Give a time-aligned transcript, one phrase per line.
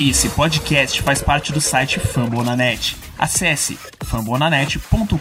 [0.00, 2.96] Esse podcast faz parte do site Fambonanet.
[3.16, 5.14] Acesse fambonanet.com.br.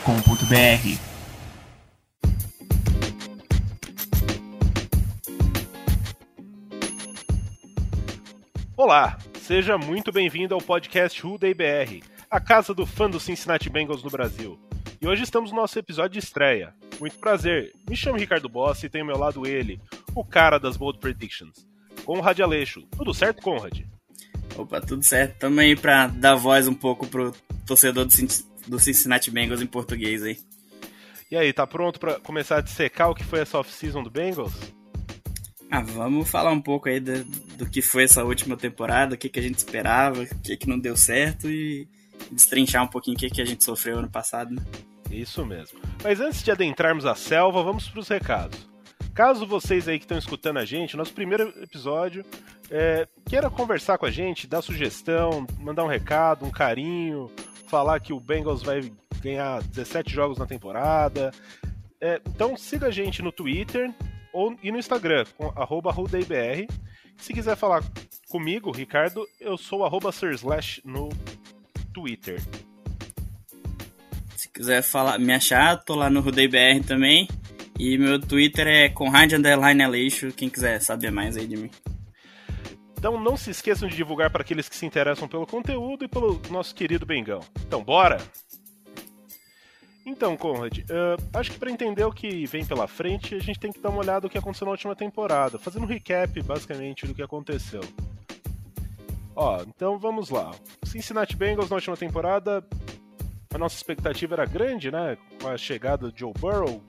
[8.76, 13.70] Olá, seja muito bem-vindo ao podcast Who Day BR, a casa do fã do Cincinnati
[13.70, 14.60] Bengals no Brasil.
[15.00, 16.74] E hoje estamos no nosso episódio de estreia.
[17.00, 19.80] Muito prazer, me chamo Ricardo Boss e tenho ao meu lado ele,
[20.16, 21.68] o cara das Bold Predictions,
[22.04, 22.82] Conrad Aleixo.
[22.98, 23.93] Tudo certo, Conrad?
[24.56, 25.38] Opa, tudo certo.
[25.40, 27.34] Tamo aí pra dar voz um pouco pro
[27.66, 28.06] torcedor
[28.68, 30.38] do Cincinnati Bengals em português aí.
[31.32, 34.54] E aí, tá pronto para começar a dissecar o que foi essa off-season do Bengals?
[35.72, 37.24] Ah, vamos falar um pouco aí do,
[37.58, 40.70] do que foi essa última temporada, o que, que a gente esperava, o que, que
[40.70, 41.88] não deu certo e
[42.32, 44.62] destrinchar um pouquinho o que, que a gente sofreu ano passado, né?
[45.10, 45.80] Isso mesmo.
[46.04, 48.70] Mas antes de adentrarmos a selva, vamos para os recados.
[49.14, 52.26] Caso vocês aí que estão escutando a gente, nosso primeiro episódio,
[52.70, 57.32] é, queira conversar com a gente, dar sugestão, mandar um recado, um carinho,
[57.68, 61.32] falar que o Bengals vai ganhar 17 jogos na temporada.
[62.00, 63.94] É, então siga a gente no Twitter
[64.34, 65.94] ou, e no Instagram, com arroba
[67.18, 67.84] Se quiser falar
[68.30, 70.10] comigo, Ricardo, eu sou arroba
[70.84, 71.10] no
[71.94, 72.42] Twitter.
[74.36, 77.28] Se quiser falar, me achar, tô lá no RudeiBR também.
[77.80, 81.70] E meu Twitter é Conrad Underline Aleixo, quem quiser saber mais aí de mim.
[83.04, 86.42] Então não se esqueçam de divulgar para aqueles que se interessam pelo conteúdo e pelo
[86.50, 87.42] nosso querido Bengão.
[87.68, 88.18] Então, bora!
[90.06, 93.74] Então, Conrad, uh, acho que para entender o que vem pela frente, a gente tem
[93.74, 97.14] que dar uma olhada no que aconteceu na última temporada, fazendo um recap, basicamente, do
[97.14, 97.82] que aconteceu.
[99.36, 100.56] Ó, então vamos lá.
[100.86, 102.66] Cincinnati Bengals na última temporada,
[103.54, 105.18] a nossa expectativa era grande, né?
[105.42, 106.82] Com a chegada do Joe Burrow,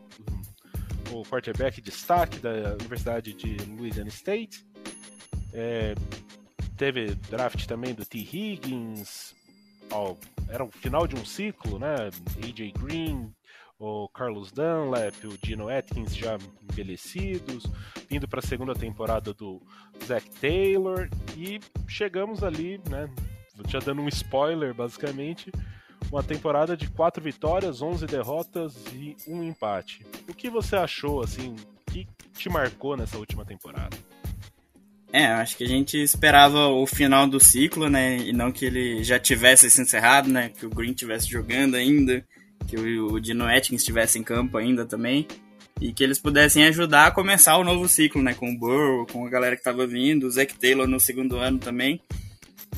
[1.11, 4.65] o quarterback destaque da Universidade de Louisiana State.
[5.55, 5.95] É,
[6.77, 8.19] teve draft também do T.
[8.19, 9.35] Higgins.
[9.91, 10.17] Ó,
[10.49, 11.95] era o final de um ciclo, né?
[12.43, 13.33] AJ Green,
[13.79, 16.37] o Carlos Dunlap, o Dino Atkins já
[16.71, 17.65] envelhecidos,
[18.11, 19.63] indo para a segunda temporada do
[20.05, 23.09] Zach Taylor e chegamos ali, né?
[23.69, 25.53] Já dando um spoiler, basicamente,
[26.11, 30.05] uma temporada de quatro vitórias, 11 derrotas e um empate.
[30.29, 31.55] O que você achou, assim,
[31.87, 33.97] que te marcou nessa última temporada?
[35.15, 38.17] É, acho que a gente esperava o final do ciclo, né?
[38.17, 40.49] E não que ele já tivesse se encerrado, né?
[40.49, 42.27] Que o Green estivesse jogando ainda,
[42.67, 45.25] que o, Dino Atkins estivesse em campo ainda também.
[45.81, 48.35] E que eles pudessem ajudar a começar o novo ciclo, né?
[48.35, 51.61] Com o Burrow, com a galera que estava vindo, o Zach Taylor no segundo ano
[51.61, 52.01] também.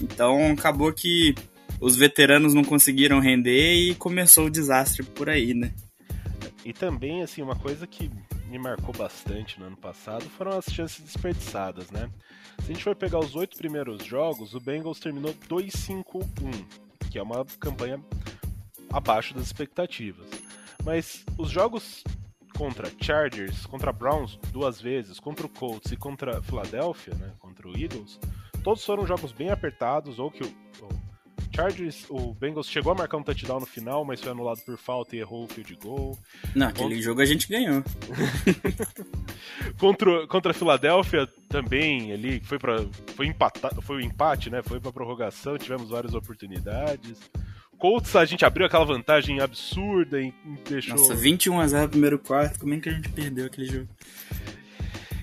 [0.02, 1.34] Então acabou que
[1.80, 5.72] os veteranos não conseguiram render e começou o desastre por aí, né?
[6.66, 8.10] E também, assim, uma coisa que
[8.48, 12.10] me marcou bastante no ano passado foram as chances desperdiçadas, né?
[12.62, 16.24] Se a gente for pegar os oito primeiros jogos, o Bengals terminou 2-5-1,
[17.10, 18.00] que é uma campanha
[18.90, 20.28] abaixo das expectativas.
[20.84, 22.02] Mas os jogos
[22.56, 27.76] contra Chargers, contra Browns duas vezes, contra o Colts e contra Philadelphia, né, contra o
[27.76, 28.18] Eagles,
[28.64, 30.54] todos foram jogos bem apertados, ou que o,
[31.56, 35.16] Chargers, o Bengals chegou a marcar um touchdown no final, mas foi anulado por falta
[35.16, 36.18] e errou o field goal.
[36.54, 37.82] Não, aquele jogo a gente ganhou.
[39.80, 42.84] contra, contra a Filadélfia também, ali foi para
[43.14, 44.62] foi empatar, foi o um empate, né?
[44.62, 47.18] Foi para prorrogação, tivemos várias oportunidades.
[47.78, 50.34] Colts a gente abriu aquela vantagem absurda e
[50.68, 53.66] deixou Nossa, 21 a 0 no primeiro quarto, como é que a gente perdeu aquele
[53.66, 53.88] jogo?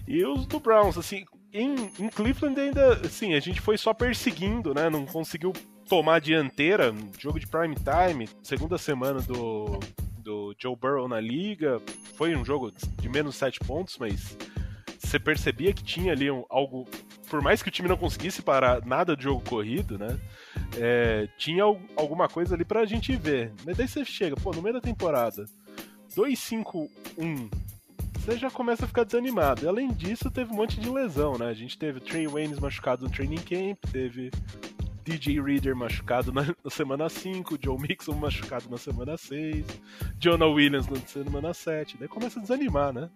[0.07, 4.73] E os do Browns, assim, em, em, Cleveland ainda, assim, a gente foi só perseguindo,
[4.73, 4.89] né?
[4.89, 5.53] Não conseguiu
[5.88, 9.79] tomar a dianteira, jogo de prime time, segunda semana do,
[10.17, 11.81] do Joe Burrow na liga.
[12.16, 14.38] Foi um jogo de menos 7 pontos, mas
[14.97, 16.88] você percebia que tinha ali um, algo.
[17.29, 20.19] Por mais que o time não conseguisse parar nada de jogo corrido, né?
[20.77, 21.63] É, tinha
[21.95, 23.51] alguma coisa ali pra gente ver.
[23.66, 25.45] Mas daí você chega, pô, no meio da temporada,
[26.16, 27.49] 2-5-1
[28.23, 29.66] você já começa a ficar desanimado.
[29.66, 31.47] E, além disso, teve um monte de lesão, né?
[31.47, 34.31] A gente teve Trey Waynes machucado no training camp, teve
[35.03, 39.66] DJ Reader machucado na, na semana 5, Joe Mixon machucado na semana 6,
[40.17, 41.97] Jonah Williams na semana 7.
[42.00, 43.09] Daí começa a desanimar, né?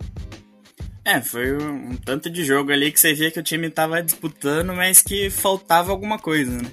[1.05, 4.03] É, foi um, um tanto de jogo ali que você via que o time tava
[4.03, 6.69] disputando, mas que faltava alguma coisa, né?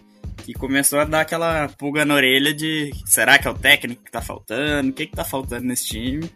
[0.46, 4.10] E começou a dar aquela pulga na orelha de será que é o técnico que
[4.10, 4.90] tá faltando?
[4.90, 6.30] O que que tá faltando nesse time?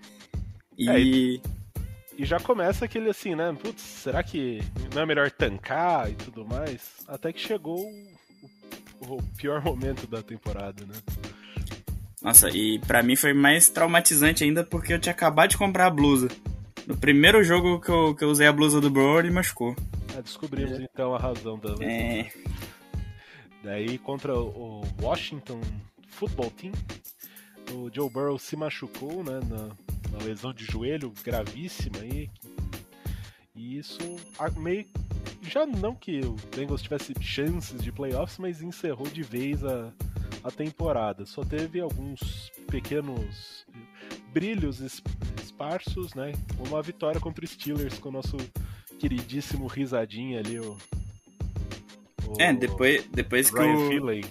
[0.79, 0.89] E...
[0.89, 1.43] É, e
[2.19, 3.57] e já começa aquele assim, né?
[3.63, 4.61] Putz, será que
[4.93, 6.97] não é melhor tancar e tudo mais?
[7.07, 7.89] Até que chegou
[9.00, 10.95] o, pior momento da temporada, né?
[12.23, 15.91] Nossa, e para mim foi mais traumatizante ainda porque eu tinha acabado de comprar a
[15.91, 16.29] blusa.
[16.87, 19.77] No primeiro jogo que eu, que eu usei a blusa do Bro, ele machucou.
[20.17, 20.83] Ah, descobrimos é.
[20.83, 21.75] então a razão da.
[21.85, 22.31] É.
[23.62, 25.61] Daí contra o Washington
[26.09, 26.73] Football Team,
[27.73, 32.31] o Joe Burrow se machucou né, na, na lesão de joelho gravíssima aí.
[33.55, 34.17] E isso
[34.56, 34.87] meio.
[35.49, 39.91] Já não que o Bengals tivesse chances de playoffs, mas encerrou de vez a,
[40.45, 41.25] a temporada.
[41.25, 43.67] Só teve alguns pequenos
[44.33, 46.33] brilhos esparsos, né?
[46.69, 48.37] Uma vitória contra o Steelers com o nosso
[48.99, 50.77] queridíssimo risadinha ali, o.
[52.27, 53.89] o é, depois, depois que Ryan o.
[53.89, 54.25] Finley.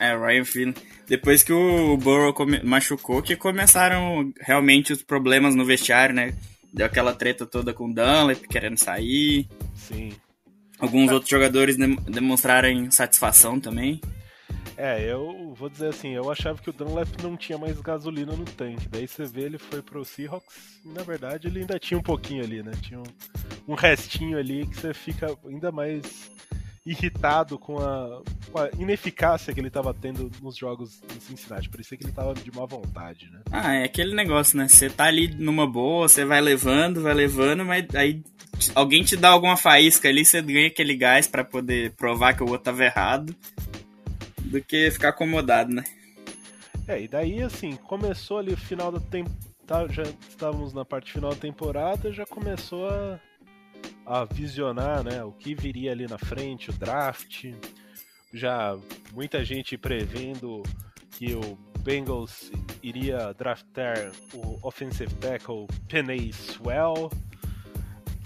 [0.00, 0.74] É, Ryan Finley.
[1.06, 2.34] Depois que o Burrow
[2.64, 6.34] machucou, que começaram realmente os problemas no vestiário, né?
[6.72, 9.46] Deu aquela treta toda com o Dunlap querendo sair.
[9.74, 10.12] Sim.
[10.84, 14.02] Alguns outros jogadores dem demonstraram satisfação também.
[14.76, 18.44] É, eu vou dizer assim, eu achava que o Dunlap não tinha mais gasolina no
[18.44, 18.86] tanque.
[18.86, 22.44] Daí você vê ele foi pro Seahawks e na verdade ele ainda tinha um pouquinho
[22.44, 22.72] ali, né?
[22.82, 23.04] Tinha um,
[23.66, 26.30] um restinho ali que você fica ainda mais
[26.86, 28.20] irritado com a,
[28.52, 31.68] com a, ineficácia que ele estava tendo nos jogos do Cincinnati.
[31.68, 33.40] Parecia que ele estava de má vontade, né?
[33.50, 34.68] Ah, é aquele negócio, né?
[34.68, 38.22] Você tá ali numa boa, você vai levando, vai levando, mas aí
[38.74, 42.48] alguém te dá alguma faísca ali, você ganha aquele gás para poder provar que o
[42.48, 43.34] outro tava errado,
[44.40, 45.84] do que ficar acomodado, né?
[46.86, 51.12] É, e daí assim, começou ali o final da temporada, tá, já estávamos na parte
[51.12, 53.18] final da temporada, já começou a
[54.06, 57.52] a visionar né, o que viria ali na frente, o draft.
[58.32, 58.76] Já
[59.12, 60.62] muita gente prevendo
[61.12, 62.50] que o Bengals
[62.82, 67.10] iria draftar o offensive tackle Penny Swell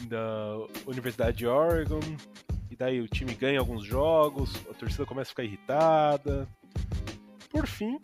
[0.09, 2.01] da Universidade de Oregon.
[2.71, 6.49] E daí o time ganha alguns jogos, a torcida começa a ficar irritada.
[7.51, 7.99] Por fim,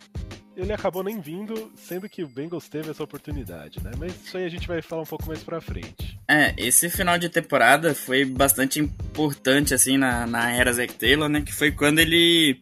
[0.56, 3.90] ele acabou nem vindo, sendo que o Bengals teve essa oportunidade, né?
[3.98, 6.18] Mas isso aí a gente vai falar um pouco mais pra frente.
[6.28, 11.40] É, esse final de temporada foi bastante importante, assim, na, na era Zac Taylor, né?
[11.40, 12.60] Que foi quando ele,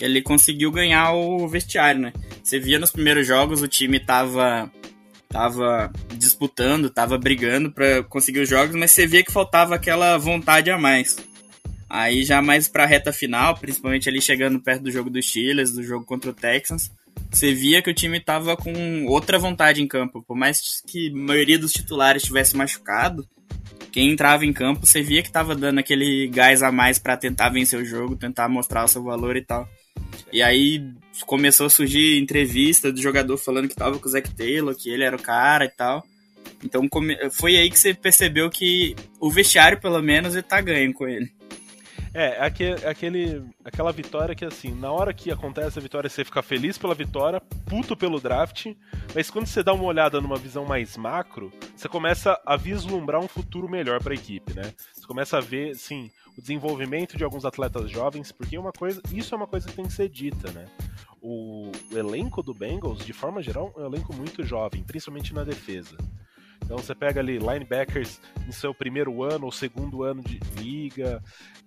[0.00, 2.12] ele conseguiu ganhar o vestiário, né?
[2.42, 4.70] Você via nos primeiros jogos o time tava,
[5.28, 10.70] tava disputando, tava brigando para conseguir os jogos, mas você via que faltava aquela vontade
[10.70, 11.16] a mais.
[11.88, 15.82] Aí já mais pra reta final, principalmente ali chegando perto do jogo dos Steelers, do
[15.82, 16.90] jogo contra o Texans,
[17.30, 20.22] você via que o time tava com outra vontade em campo.
[20.22, 23.28] Por mais que a maioria dos titulares tivesse machucado,
[23.90, 27.48] quem entrava em campo, você via que tava dando aquele gás a mais para tentar
[27.48, 29.68] vencer o jogo, tentar mostrar o seu valor e tal.
[30.32, 30.84] E aí
[31.26, 35.04] começou a surgir entrevista do jogador falando que tava com o Zac Taylor, que ele
[35.04, 36.04] era o cara e tal.
[36.62, 36.88] Então
[37.32, 41.30] foi aí que você percebeu que o vestiário, pelo menos, ele tá ganho com ele.
[42.18, 46.42] É, aquele, aquele, aquela vitória que, assim, na hora que acontece a vitória, você fica
[46.42, 48.74] feliz pela vitória, puto pelo draft,
[49.14, 53.28] mas quando você dá uma olhada numa visão mais macro, você começa a vislumbrar um
[53.28, 54.74] futuro melhor para a equipe, né?
[54.92, 59.32] Você começa a ver, sim, o desenvolvimento de alguns atletas jovens, porque uma coisa, isso
[59.32, 60.64] é uma coisa que tem que ser dita, né?
[61.22, 65.44] O, o elenco do Bengals, de forma geral, é um elenco muito jovem, principalmente na
[65.44, 65.96] defesa.
[66.68, 71.22] Então você pega ali linebackers em seu primeiro ano ou segundo ano de liga.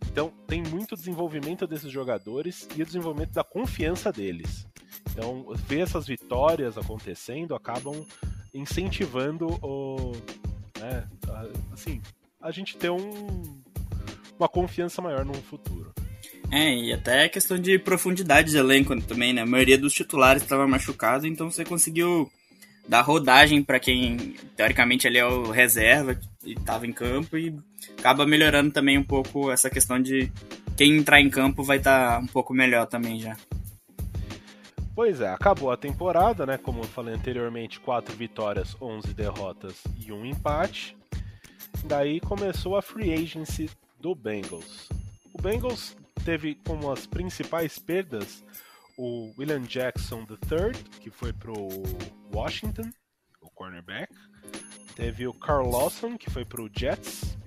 [0.05, 4.67] Então tem muito desenvolvimento desses jogadores e o desenvolvimento da confiança deles.
[5.09, 8.05] Então ver essas vitórias acontecendo acabam
[8.53, 10.11] incentivando o,
[10.79, 11.07] né,
[11.73, 11.99] assim,
[12.39, 13.59] a gente ter um,
[14.37, 15.91] uma confiança maior no futuro.
[16.51, 19.41] É, e até questão de profundidade de elenco também, né?
[19.41, 22.29] A maioria dos titulares estava machucado, então você conseguiu
[22.87, 27.55] dar rodagem para quem teoricamente é o reserva e estava em campo e
[27.97, 30.31] acaba melhorando também um pouco essa questão de
[30.75, 33.37] quem entrar em campo vai estar tá um pouco melhor também já.
[34.93, 36.57] Pois é, acabou a temporada, né?
[36.57, 40.97] Como eu falei anteriormente, quatro vitórias, 11 derrotas e um empate.
[41.85, 43.69] Daí começou a free agency
[43.99, 44.89] do Bengals.
[45.33, 45.95] O Bengals
[46.25, 48.43] teve como as principais perdas
[48.97, 51.67] o William Jackson III, que foi pro
[52.33, 52.89] Washington,
[53.41, 54.13] o cornerback.
[54.95, 57.37] Teve o Carl Lawson, que foi pro Jets.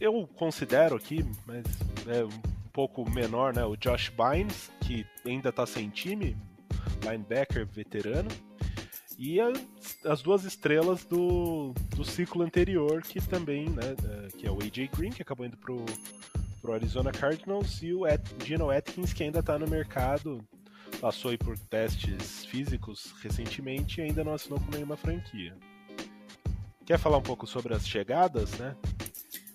[0.00, 1.64] Eu considero aqui, mas
[2.06, 3.64] é um pouco menor, né?
[3.64, 6.36] O Josh Bynes, que ainda está sem time,
[7.02, 8.30] linebacker veterano.
[9.18, 9.58] E as,
[10.04, 13.94] as duas estrelas do, do ciclo anterior, que também, né?
[14.04, 15.84] É, que é o AJ Green, que acabou indo pro
[16.62, 20.40] pro Arizona Cardinals e o At Gino Atkins, que ainda está no mercado,
[21.00, 25.54] passou por testes físicos recentemente e ainda não assinou com nenhuma franquia.
[26.86, 28.76] Quer falar um pouco sobre as chegadas, né?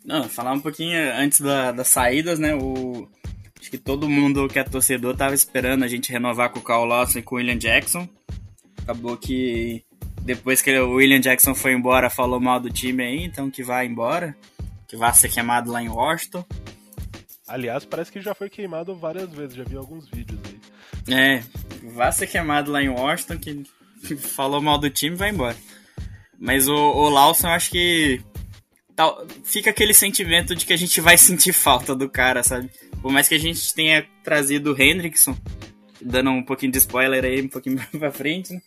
[0.03, 2.53] Não, falar um pouquinho antes da, das saídas, né?
[2.55, 3.09] O,
[3.59, 6.85] acho que todo mundo que é torcedor tava esperando a gente renovar com o Carl
[6.85, 8.07] Lawson e com o William Jackson.
[8.83, 9.83] Acabou que
[10.21, 13.85] depois que o William Jackson foi embora, falou mal do time aí, então que vai
[13.85, 14.35] embora,
[14.87, 16.45] que vai ser queimado lá em Washington.
[17.47, 20.59] Aliás, parece que já foi queimado várias vezes, já vi alguns vídeos aí.
[21.15, 21.43] É,
[21.93, 23.63] vai ser queimado lá em Washington, que
[24.17, 25.55] falou mal do time vai embora.
[26.39, 28.21] Mas o, o Lawson, acho que
[29.43, 32.69] fica aquele sentimento de que a gente vai sentir falta do cara, sabe?
[33.01, 35.37] Por mais que a gente tenha trazido o Hendrickson,
[36.01, 38.61] dando um pouquinho de spoiler aí, um pouquinho pra frente, né?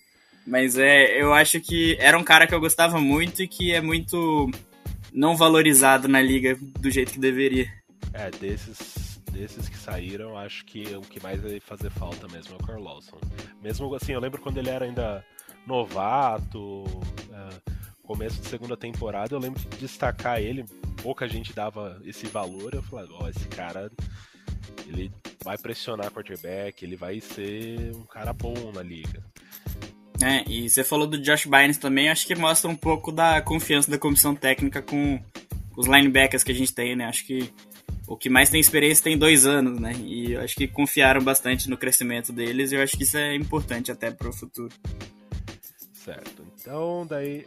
[0.47, 3.81] Mas é, eu acho que era um cara que eu gostava muito e que é
[3.81, 4.51] muito
[5.13, 7.69] não valorizado na liga do jeito que deveria.
[8.13, 12.57] É, desses, desses que saíram, acho que o que mais vai fazer falta mesmo é
[12.57, 13.19] o Carl Lawson.
[13.63, 15.25] Mesmo assim, eu lembro quando ele era ainda
[15.67, 17.71] novato, uh,
[18.03, 20.65] começo de segunda temporada, eu lembro de destacar ele,
[21.03, 23.91] pouca gente dava esse valor, eu falei, ó, oh, esse cara,
[24.87, 25.13] ele
[25.45, 29.23] vai pressionar quarterback, ele vai ser um cara bom na liga.
[30.23, 33.91] É, e você falou do Josh Bynes também, acho que mostra um pouco da confiança
[33.91, 35.19] da comissão técnica com
[35.77, 37.07] os linebackers que a gente tem, né?
[37.07, 37.51] Acho que
[38.11, 39.93] o que mais tem experiência tem dois anos, né?
[39.95, 43.37] E eu acho que confiaram bastante no crescimento deles e eu acho que isso é
[43.37, 44.75] importante até para o futuro.
[45.93, 46.45] Certo.
[46.59, 47.47] Então, daí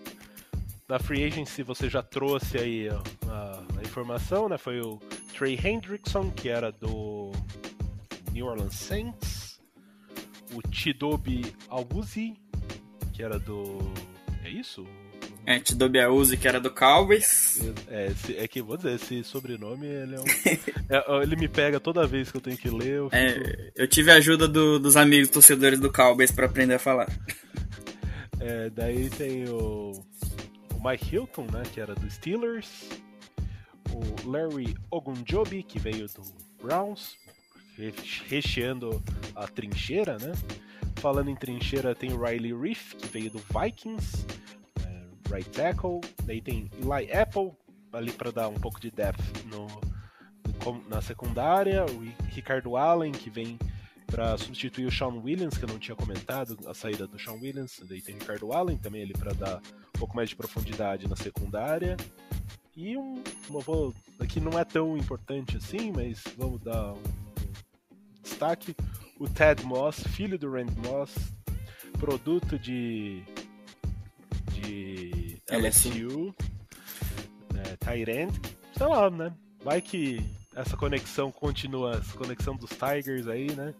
[0.87, 4.57] na free agency você já trouxe aí a, a, informação, né?
[4.57, 5.01] Foi o
[5.37, 7.33] Trey Hendrickson, que era do
[8.31, 9.59] New Orleans Saints,
[10.53, 12.35] o Tidobi Awuzie,
[13.11, 13.79] que era do.
[14.45, 14.87] É isso?
[15.45, 17.59] É, Tidobi Awuzie, que era do Cowboys.
[17.89, 20.23] É, esse, é que, vou dizer, esse sobrenome, ele é um.
[20.89, 22.93] é, ele me pega toda vez que eu tenho que ler.
[22.93, 23.49] Eu, é, fico...
[23.49, 27.09] é, eu tive a ajuda do, dos amigos torcedores do Cowboys para aprender a falar.
[28.39, 29.91] É, daí tem o,
[30.73, 32.89] o Mike Hilton, né, que era do Steelers.
[33.91, 36.23] O Larry Ogunjobi, que veio do
[36.61, 37.15] Browns,
[38.27, 39.03] recheando
[39.35, 40.31] a trincheira, né?
[40.95, 44.25] Falando em trincheira, tem o Riley Reef, que veio do Vikings,
[45.33, 46.01] right tackle.
[46.25, 47.51] Daí tem Eli Apple,
[47.91, 49.67] ali para dar um pouco de depth no,
[50.65, 51.85] no, na secundária.
[51.85, 53.57] O Ricardo Allen, que vem
[54.05, 57.81] para substituir o Sean Williams, que eu não tinha comentado, a saída do Sean Williams.
[57.87, 61.15] Daí tem o Ricardo Allen também ali para dar um pouco mais de profundidade na
[61.15, 61.97] secundária.
[62.75, 68.75] E um, vou, aqui não é tão importante assim, mas vamos dar um, um destaque
[69.19, 71.15] o Ted Moss, filho do Randy Moss,
[71.99, 73.23] produto de,
[74.51, 75.22] de
[75.57, 76.33] LSU,
[77.53, 78.33] né, Tyrant,
[78.77, 79.33] sei lá, né?
[79.63, 80.21] Vai que
[80.55, 83.73] essa conexão continua, essa conexão dos Tigers aí, né?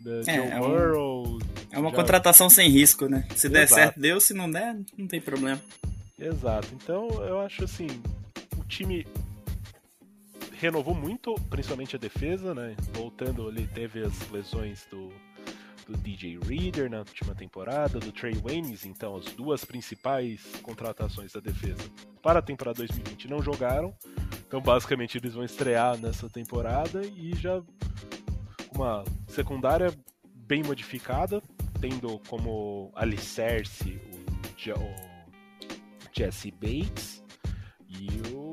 [0.00, 1.38] Da é, é, um,
[1.72, 1.96] é uma já...
[1.96, 3.26] contratação sem risco, né?
[3.34, 3.74] Se der Exato.
[3.80, 5.60] certo, deu, se não der, não tem problema.
[6.18, 6.68] Exato.
[6.72, 7.88] Então eu acho assim,
[8.56, 9.06] o time
[10.60, 12.76] renovou muito, principalmente a defesa, né?
[12.92, 15.12] Voltando ali, teve as lesões do,
[15.88, 21.40] do DJ Reader na última temporada, do Trey Waynes, então as duas principais contratações da
[21.40, 21.82] defesa
[22.22, 23.94] para a temporada 2020 não jogaram.
[24.46, 27.62] Então basicamente eles vão estrear nessa temporada e já
[28.74, 29.92] uma secundária
[30.34, 31.42] bem modificada,
[31.80, 34.94] tendo como alicerce o, o
[36.12, 37.22] Jesse Bates
[37.88, 38.48] e o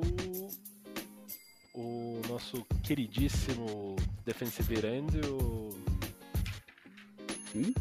[1.78, 5.85] o nosso queridíssimo defensive end, o.
[7.56, 7.74] Hum?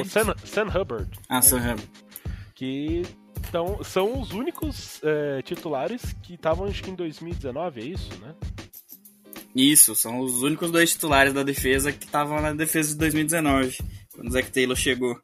[0.00, 1.08] o Sam, Sam, Hubbard.
[1.28, 1.42] Ah, né?
[1.42, 1.88] Sam Hubbard.
[2.54, 3.02] Que
[3.52, 8.34] tão, são os únicos é, titulares que estavam, acho que em 2019, é isso, né?
[9.54, 13.78] Isso, são os únicos dois titulares da defesa que estavam na defesa de 2019,
[14.14, 15.18] quando o Zac Taylor chegou.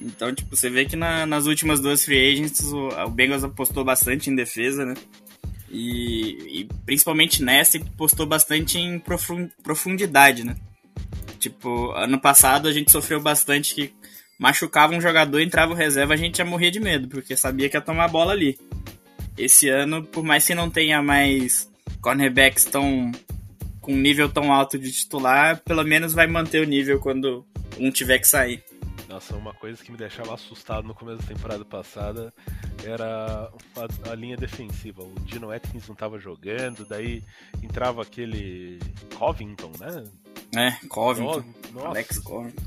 [0.00, 3.84] Então, tipo, você vê que na, nas últimas duas free agents o, o Bengals apostou
[3.84, 4.94] bastante em defesa, né?
[5.70, 9.00] E, e principalmente nessa, postou bastante em
[9.62, 10.56] profundidade, né?
[11.38, 13.94] Tipo, ano passado a gente sofreu bastante que
[14.38, 17.76] machucava um jogador, entrava o reserva, a gente ia morrer de medo, porque sabia que
[17.76, 18.58] ia tomar a bola ali.
[19.36, 23.12] Esse ano, por mais que não tenha mais cornerbacks tão
[23.80, 27.46] com nível tão alto de titular, pelo menos vai manter o nível quando
[27.78, 28.62] um tiver que sair.
[29.08, 32.32] Nossa, uma coisa que me deixava assustado no começo da temporada passada
[32.84, 35.02] era a, a linha defensiva.
[35.02, 37.24] O Dino Atkins não estava jogando, daí
[37.62, 38.78] entrava aquele
[39.16, 40.04] Covington, né?
[40.56, 41.44] É, Covington.
[41.72, 42.62] Nossa, Alex Covington.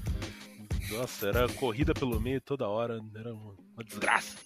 [0.91, 4.37] Nossa, era corrida pelo meio toda hora, era uma, desgraça.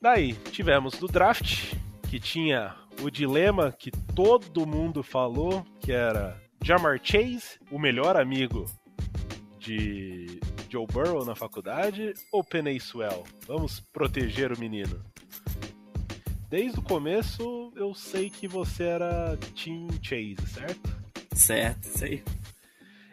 [0.00, 1.74] Daí, tivemos no draft,
[2.10, 8.66] que tinha o dilema que todo mundo falou, que era Jamar Chase, o melhor amigo
[9.58, 13.24] de Joe Burrow na faculdade ou Penny Swell?
[13.46, 15.04] Vamos proteger o menino.
[16.48, 21.02] Desde o começo eu sei que você era Team Chase, certo?
[21.34, 22.22] Certo, sei.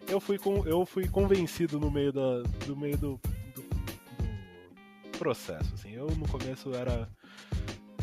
[0.08, 3.20] Eu fui, com, eu fui convencido no meio, da, do, meio do,
[3.54, 5.74] do, do processo.
[5.74, 5.92] Assim.
[5.94, 7.08] Eu no começo era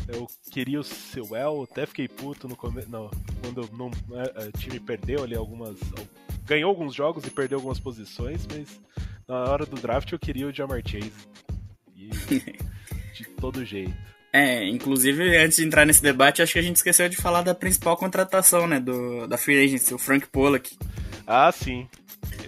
[0.07, 2.89] eu queria o Sewell, até fiquei puto no começo.
[2.89, 5.77] Não, quando não, é, o time perdeu ali algumas.
[6.45, 8.79] ganhou alguns jogos e perdeu algumas posições, mas
[9.27, 11.11] na hora do draft eu queria o Jamar Chase.
[11.93, 12.09] E,
[13.13, 13.93] de todo jeito.
[14.31, 17.55] É, inclusive, antes de entrar nesse debate, acho que a gente esqueceu de falar da
[17.55, 20.77] principal contratação, né, do, da Free Agency, o Frank Pollack.
[21.25, 21.87] Ah, sim.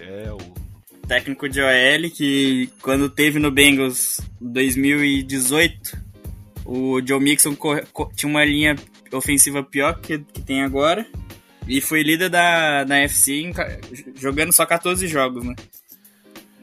[0.00, 0.60] É, o...
[1.08, 5.98] Técnico de OL, que quando teve no Bengals 2018,
[6.64, 7.56] o Joe Mixon
[8.14, 8.76] tinha uma linha
[9.12, 11.04] ofensiva pior que, que tem agora,
[11.66, 13.52] e foi líder da, da FC
[14.14, 15.56] jogando só 14 jogos, né?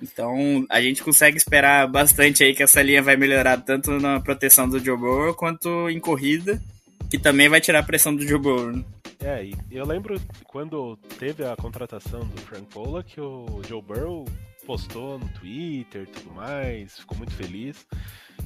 [0.02, 4.68] Então a gente consegue esperar bastante aí que essa linha vai melhorar tanto na proteção
[4.68, 6.62] do Joe Burrow quanto em corrida,
[7.10, 8.72] que também vai tirar a pressão do Joe Burrow.
[8.72, 8.84] Né?
[9.20, 14.26] É, e eu lembro quando teve a contratação do Frank Pollack, que o Joe Burrow
[14.66, 17.88] postou no Twitter e tudo mais, ficou muito feliz.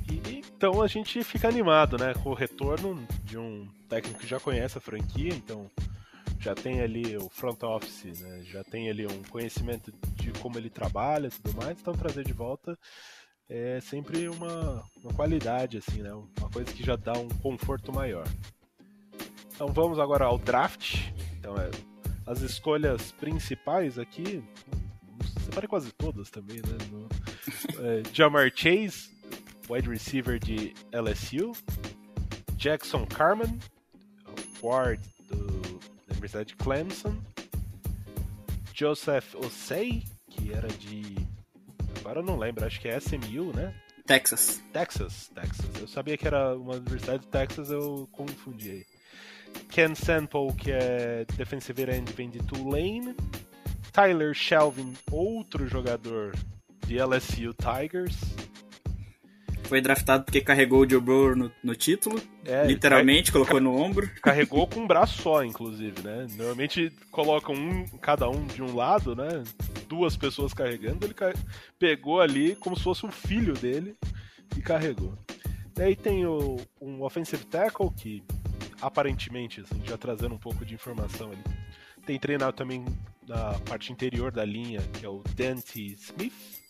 [0.10, 4.39] E, então a gente fica animado, né, com o retorno de um técnico que já
[4.39, 5.70] conhece a franquia, então
[6.41, 8.43] já tem ali o front office, né?
[8.43, 12.33] já tem ali um conhecimento de como ele trabalha e tudo mais, então trazer de
[12.33, 12.77] volta
[13.48, 16.13] é sempre uma, uma qualidade, assim, né?
[16.13, 18.25] Uma coisa que já dá um conforto maior.
[19.53, 21.12] Então vamos agora ao draft.
[21.38, 21.69] Então é,
[22.25, 24.41] as escolhas principais aqui,
[25.43, 26.77] separei quase todas também, né?
[26.89, 27.10] No,
[27.86, 29.12] é, Jamar Chase,
[29.69, 31.51] wide receiver de LSU,
[32.55, 33.60] Jackson Carman,
[34.62, 35.01] guard
[36.22, 37.18] Universidade de Clemson.
[38.75, 41.16] Joseph Osei, que era de.
[42.00, 43.74] Agora eu não lembro, acho que é SMU, né?
[44.06, 44.62] Texas.
[44.72, 45.66] Texas, Texas.
[45.80, 48.86] Eu sabia que era uma universidade de Texas, eu confundi aí.
[49.70, 53.16] Ken Sample, que é defensive end, vem de Tulane.
[53.92, 56.36] Tyler Shelvin, outro jogador
[56.86, 58.16] de LSU Tigers
[59.72, 62.22] foi draftado porque carregou o Joe Burrow no, no título.
[62.44, 64.06] É, literalmente, colocou no ombro.
[64.22, 66.28] Carregou com um braço só, inclusive, né?
[66.32, 69.42] Normalmente colocam um, cada um de um lado, né?
[69.88, 71.06] Duas pessoas carregando.
[71.06, 71.16] Ele
[71.79, 73.96] pegou ali como se fosse um filho dele
[74.57, 75.18] e carregou.
[75.74, 78.22] Daí tem o, um offensive tackle que
[78.81, 81.44] aparentemente, assim, já trazendo um pouco de informação ali,
[82.05, 82.84] tem treinado também
[83.25, 86.60] na parte interior da linha, que é o Dante Smith.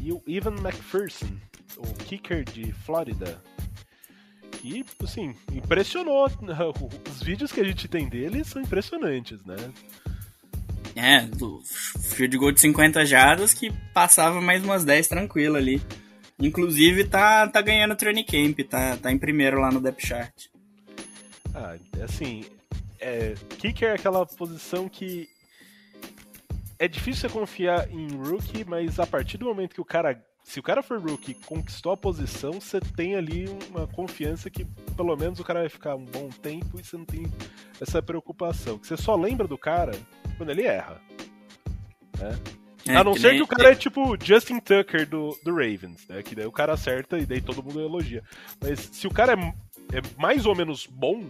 [0.00, 1.36] E o Evan McPherson,
[1.76, 3.40] o kicker de Flórida.
[4.62, 6.28] E, assim, impressionou.
[7.10, 9.56] Os vídeos que a gente tem dele são impressionantes, né?
[10.94, 11.60] É, do
[12.14, 15.82] field goal de 50 jardas que passava mais umas 10 tranquilo ali.
[16.38, 20.46] Inclusive tá, tá ganhando o training camp, tá, tá em primeiro lá no depth chart.
[21.54, 22.44] Ah, assim,
[23.00, 25.28] é, kicker é aquela posição que
[26.82, 30.58] é difícil você confiar em rookie, mas a partir do momento que o cara se
[30.58, 34.64] o cara for rookie conquistou a posição, você tem ali uma confiança que
[34.96, 37.24] pelo menos o cara vai ficar um bom tempo e você não tem
[37.80, 38.76] essa preocupação.
[38.76, 39.92] Que você só lembra do cara
[40.36, 41.00] quando ele erra.
[42.18, 42.36] Né?
[42.88, 43.36] É, a não ser nem...
[43.36, 46.20] que o cara é tipo Justin Tucker do, do Ravens, né?
[46.24, 48.24] Que daí o cara acerta e daí todo mundo elogia.
[48.60, 51.22] Mas se o cara é, é mais ou menos bom,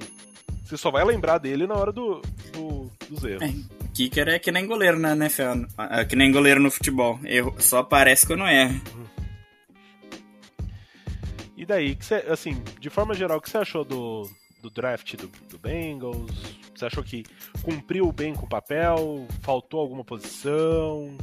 [0.73, 3.43] você só vai lembrar dele na hora do, do dos erros.
[3.43, 3.53] É,
[3.93, 7.21] kicker é que nem goleiro na NFL, é que nem goleiro no futebol.
[7.25, 8.81] Erro, só aparece quando erra.
[11.55, 14.29] E daí, que você, assim, de forma geral, o que você achou do,
[14.63, 16.33] do draft do, do Bengals?
[16.75, 17.23] Você achou que
[17.63, 19.27] cumpriu bem com o papel?
[19.43, 21.15] Faltou alguma posição?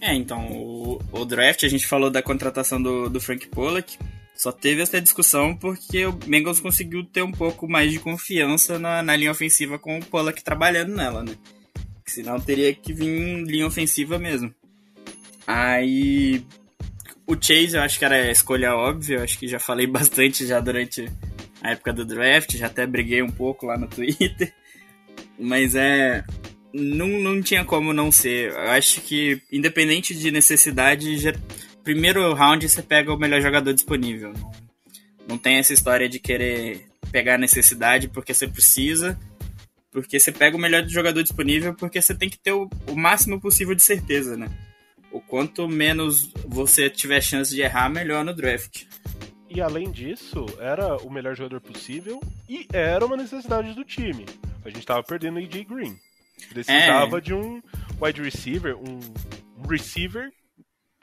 [0.00, 3.96] É, então, o, o, draft, a gente falou da contratação do, do Frank Pollack,
[4.36, 9.02] só teve essa discussão porque o Bengals conseguiu ter um pouco mais de confiança na,
[9.02, 11.32] na linha ofensiva com o Pollack trabalhando nela, né?
[12.04, 14.54] Senão teria que vir linha ofensiva mesmo.
[15.46, 16.44] Aí
[17.26, 20.46] o Chase eu acho que era a escolha óbvia, eu acho que já falei bastante
[20.46, 21.10] já durante
[21.60, 24.52] a época do draft, já até briguei um pouco lá no Twitter.
[25.38, 26.24] Mas é.
[26.72, 28.52] Não, não tinha como não ser.
[28.52, 31.32] Eu acho que, independente de necessidade, já,
[31.86, 34.32] primeiro round você pega o melhor jogador disponível.
[34.32, 34.52] Não,
[35.28, 39.16] não tem essa história de querer pegar a necessidade porque você precisa.
[39.92, 43.40] Porque você pega o melhor jogador disponível porque você tem que ter o, o máximo
[43.40, 44.50] possível de certeza, né?
[45.12, 48.84] o quanto menos você tiver chance de errar, melhor no draft.
[49.48, 54.26] E além disso, era o melhor jogador possível e era uma necessidade do time.
[54.64, 55.96] A gente estava perdendo o AJ Green.
[56.50, 57.20] Precisava é.
[57.20, 57.62] de um
[58.02, 59.00] wide receiver, um
[59.66, 60.30] receiver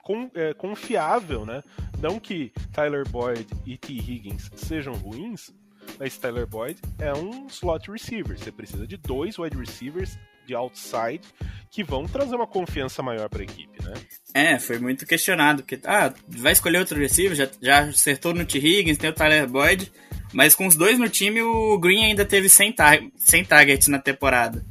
[0.04, 1.62] com, é, confiável, né?
[2.00, 3.92] Não que Tyler Boyd e T.
[3.94, 5.50] Higgins sejam ruins,
[5.98, 8.38] mas Tyler Boyd é um slot receiver.
[8.38, 11.22] Você precisa de dois wide receivers de outside
[11.70, 13.94] que vão trazer uma confiança maior para a equipe, né?
[14.34, 18.58] É, foi muito questionado, porque ah, vai escolher outro receiver, já, já acertou no T.
[18.58, 19.90] Higgins, tem o Tyler Boyd,
[20.34, 23.98] Mas com os dois no time, o Green ainda teve 100, tar 100 targets na
[23.98, 24.64] temporada.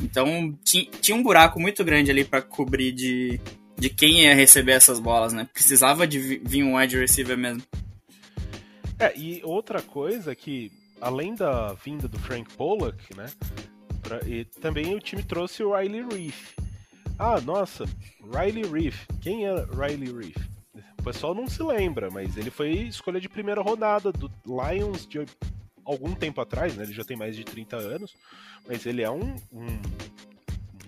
[0.00, 3.40] Então tinha um buraco muito grande ali para cobrir de,
[3.78, 5.48] de quem ia receber essas bolas, né?
[5.52, 7.62] Precisava de vir um wide receiver mesmo.
[8.98, 13.26] É, e outra coisa que, além da vinda do Frank Pollock, né?
[14.02, 16.54] Pra, e também o time trouxe o Riley Reef.
[17.18, 17.84] Ah, nossa,
[18.32, 19.06] Riley Reef.
[19.20, 20.36] Quem é Riley Reef?
[20.98, 25.24] O pessoal não se lembra, mas ele foi escolha de primeira rodada do Lions de
[25.84, 26.84] algum tempo atrás, né?
[26.84, 28.14] Ele já tem mais de 30 anos,
[28.66, 29.80] mas ele é um, um,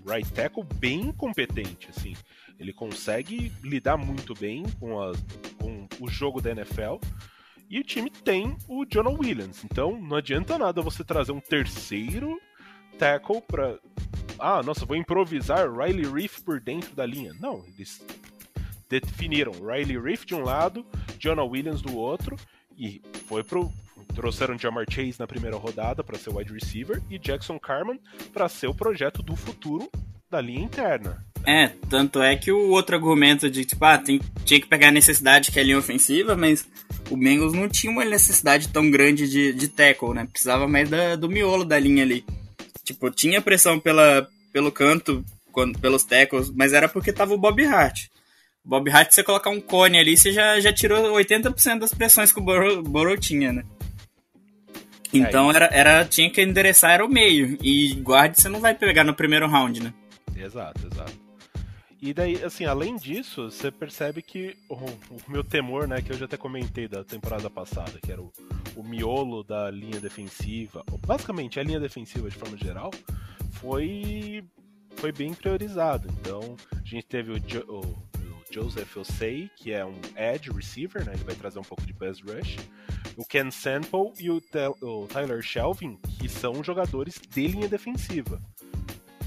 [0.09, 2.17] right tackle bem competente, assim.
[2.59, 5.13] Ele consegue lidar muito bem com, a,
[5.59, 6.97] com o jogo da NFL.
[7.71, 9.65] E o time tem o Jonah Williams.
[9.65, 12.41] Então não adianta nada você trazer um terceiro
[12.99, 13.79] tackle para
[14.39, 17.35] ah, nossa, vou improvisar Riley Reef por dentro da linha.
[17.41, 18.01] Não, eles
[18.89, 20.87] definiram Riley Reef de um lado,
[21.19, 22.37] Jonah Williams do outro
[22.77, 23.71] e foi pro
[24.15, 28.01] trouxeram Jamar Chase na primeira rodada para ser wide receiver e Jackson Carman
[28.33, 29.91] para ser o projeto do futuro
[30.31, 31.25] da linha interna.
[31.47, 34.93] É, tanto é que o outro argumento de tipo, ah, tem, tinha que pegar a
[34.93, 36.69] necessidade que é a linha ofensiva, mas
[37.11, 40.29] o Bengals não tinha uma necessidade tão grande de, de tackle, né?
[40.31, 42.25] Precisava mais da, do miolo da linha ali.
[42.85, 47.65] Tipo, tinha pressão pela, pelo canto, quando, pelos tackles, mas era porque tava o Bob
[47.65, 48.07] Hart.
[48.65, 52.39] Bob Hart, você colocar um cone ali, você já, já tirou 80% das pressões que
[52.39, 53.65] o Burrow, Burrow tinha, né?
[55.13, 57.57] Então era, era, tinha que endereçar era o meio.
[57.63, 59.95] E guarde você não vai pegar no primeiro round, né?
[60.37, 61.28] Exato, exato.
[62.01, 66.17] E daí, assim, além disso, você percebe que o, o, meu temor, né, que eu
[66.17, 68.33] já até comentei da temporada passada, que era o,
[68.77, 72.93] o miolo da linha defensiva, basicamente a linha defensiva de forma geral,
[73.55, 74.45] foi,
[74.97, 76.09] foi bem priorizado.
[76.21, 81.05] Então, a gente teve o, jo, o, o Joseph Osei, que é um edge receiver,
[81.05, 82.59] né, ele vai trazer um pouco de buzz rush,
[83.17, 84.41] o Ken Sample e o,
[84.83, 88.41] o Tyler Shelvin, que são jogadores de linha defensiva.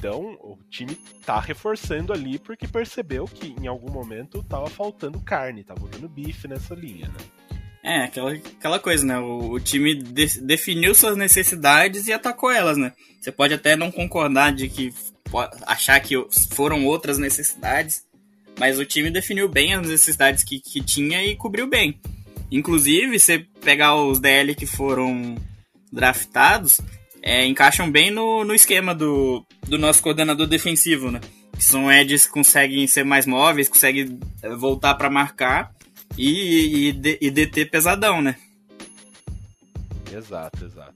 [0.02, 5.64] Então, o time tá reforçando ali porque percebeu que em algum momento tava faltando carne,
[5.64, 7.18] tava faltando bife nessa linha, né?
[7.84, 9.20] É, aquela, aquela coisa, né?
[9.20, 12.94] O, o time de, definiu suas necessidades e atacou elas, né?
[13.20, 14.92] Você pode até não concordar de que
[15.68, 16.16] achar que
[16.50, 18.04] foram outras necessidades,
[18.58, 22.02] mas o time definiu bem as necessidades que, que tinha e cobriu bem.
[22.52, 25.36] Inclusive, você pegar os DL que foram
[25.94, 26.82] draftados,
[27.22, 31.20] é, encaixam bem no, no esquema do, do nosso coordenador defensivo, né?
[31.56, 35.72] Que são edges que conseguem ser mais móveis, conseguem é, voltar para marcar
[36.18, 38.36] e, e, e DT pesadão, né?
[40.12, 40.96] Exato, exato.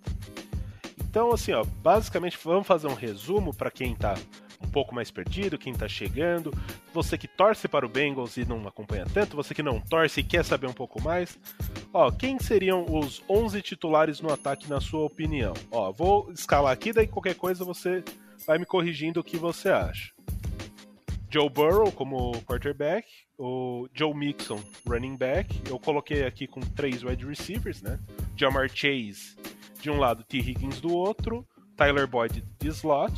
[1.00, 4.16] Então, assim, ó, basicamente vamos fazer um resumo para quem tá
[4.62, 6.54] um pouco mais perdido, quem tá chegando,
[6.94, 10.24] você que torce para o Bengals e não acompanha tanto, você que não torce e
[10.24, 11.38] quer saber um pouco mais.
[11.98, 15.54] Ó, quem seriam os 11 titulares no ataque na sua opinião?
[15.72, 18.04] Ó, vou escalar aqui, daí qualquer coisa você
[18.46, 20.12] vai me corrigindo o que você acha.
[21.32, 23.08] Joe Burrow como quarterback,
[23.40, 25.58] o Joe Mixon running back.
[25.70, 27.98] Eu coloquei aqui com três wide receivers, né?
[28.36, 29.38] Jamar Chase
[29.80, 30.38] de um lado, T.
[30.38, 33.14] Higgins do outro, Tyler Boyd de slot,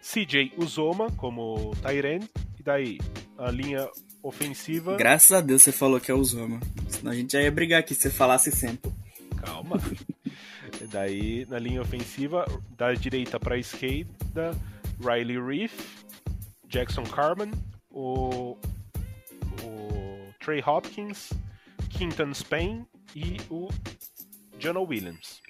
[0.00, 2.98] CJ Uzoma como Tyrene, e daí
[3.36, 3.88] a linha
[4.28, 4.96] ofensiva.
[4.96, 7.94] Graças a Deus você falou que é Uzoma, senão a gente já ia brigar aqui
[7.94, 8.92] se você falasse sempre.
[9.36, 9.80] Calma.
[10.90, 12.44] daí na linha ofensiva,
[12.76, 14.54] da direita para a esquerda,
[15.00, 15.72] Riley Reef,
[16.68, 17.50] Jackson Carman,
[17.90, 18.56] o,
[19.62, 21.30] o Trey Hopkins,
[21.90, 23.68] Quinton Spain e o
[24.58, 25.40] Jonah Williams.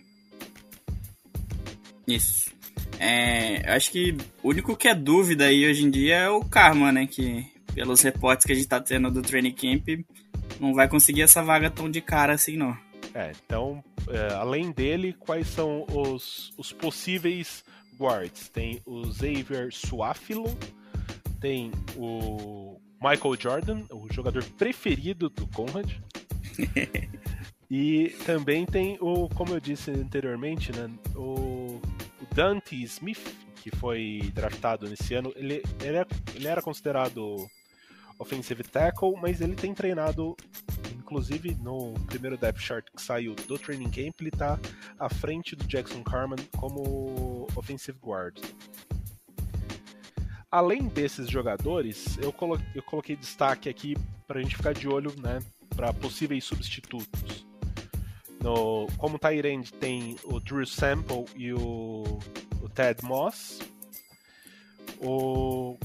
[2.06, 2.54] Isso.
[2.98, 6.92] É, acho que o único que é dúvida aí hoje em dia é o Karma,
[6.92, 7.06] né?
[7.06, 9.86] Que pelos reportes que a gente tá tendo do training camp,
[10.58, 12.74] não vai conseguir essa vaga tão de cara assim, não.
[13.14, 17.62] É, então, é, além dele, quais são os, os possíveis
[17.98, 18.48] guards?
[18.48, 20.56] Tem o Xavier Suafilo,
[21.38, 25.92] tem o Michael Jordan, o jogador preferido do Conrad.
[27.70, 31.78] e também tem o, como eu disse anteriormente, né, o
[32.34, 33.20] Dante Smith,
[33.56, 37.46] que foi draftado nesse ano, ele, ele, é, ele era considerado
[38.18, 40.36] offensive tackle, mas ele tem treinado,
[40.94, 44.58] inclusive no primeiro depth chart que saiu do training camp, ele está
[44.98, 48.38] à frente do Jackson Carman como offensive guard.
[50.50, 55.12] Além desses jogadores, eu coloquei, eu coloquei destaque aqui para a gente ficar de olho
[55.20, 55.40] né,
[55.74, 57.46] para possíveis substitutos.
[58.40, 62.04] No, como Tyrande tem o Drew Sample e o,
[62.62, 63.58] o Ted Moss.
[65.00, 65.76] O,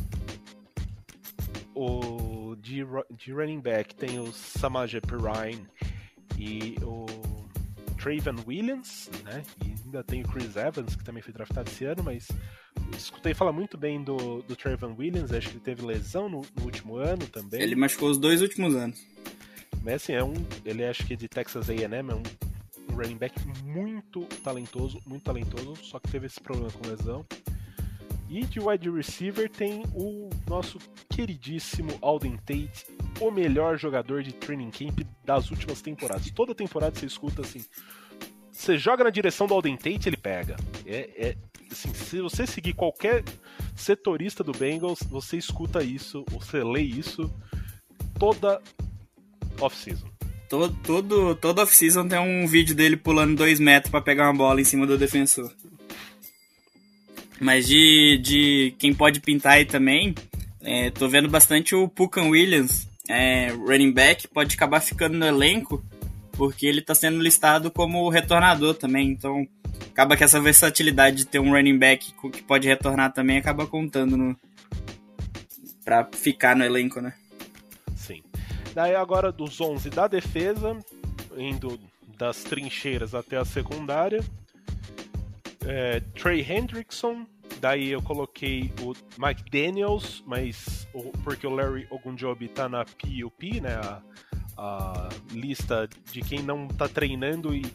[1.81, 5.65] o de, de running back tem o Samaje Perrine
[6.37, 7.05] e o
[7.97, 9.43] Traven Williams, né?
[9.65, 12.27] E ainda tem o Chris Evans, que também foi draftado esse ano, mas
[12.95, 16.63] escutei falar muito bem do, do Traven Williams, acho que ele teve lesão no, no
[16.63, 17.61] último ano também.
[17.61, 19.03] Ele machucou os dois últimos anos.
[19.83, 20.33] Mas assim, é um.
[20.63, 22.23] Ele acho que é de Texas AM, é um,
[22.91, 27.25] um running back muito talentoso, muito talentoso, só que teve esse problema com lesão.
[28.31, 32.85] E de wide receiver tem o nosso queridíssimo Alden Tate,
[33.19, 36.31] o melhor jogador de training camp das últimas temporadas.
[36.31, 37.61] Toda temporada você escuta assim.
[38.49, 40.55] Você joga na direção do Alden Tate, ele pega.
[40.85, 41.37] É, é
[41.69, 43.21] assim, se você seguir qualquer
[43.75, 47.29] setorista do Bengals, você escuta isso, você lê isso
[48.17, 48.61] toda
[49.59, 50.07] off-season.
[50.47, 54.61] Todo, todo, todo off-season tem um vídeo dele pulando dois metros para pegar uma bola
[54.61, 55.53] em cima do defensor.
[57.41, 60.13] Mas de, de quem pode pintar aí também,
[60.61, 65.83] é, tô vendo bastante o Pucan Williams, é, running back, pode acabar ficando no elenco,
[66.33, 69.47] porque ele tá sendo listado como retornador também, então
[69.89, 74.15] acaba que essa versatilidade de ter um running back que pode retornar também acaba contando
[74.15, 74.37] no,
[75.83, 77.11] pra ficar no elenco, né?
[77.95, 78.21] Sim.
[78.75, 80.77] Daí agora dos 11 da defesa,
[81.35, 81.79] indo
[82.19, 84.23] das trincheiras até a secundária,
[85.65, 87.25] é, Trey Hendrickson,
[87.59, 90.87] daí eu coloquei o Mike Daniels, mas
[91.23, 94.01] porque o Larry Ogunjobi tá na PUP, né, a,
[94.57, 97.65] a, lista de quem não tá treinando e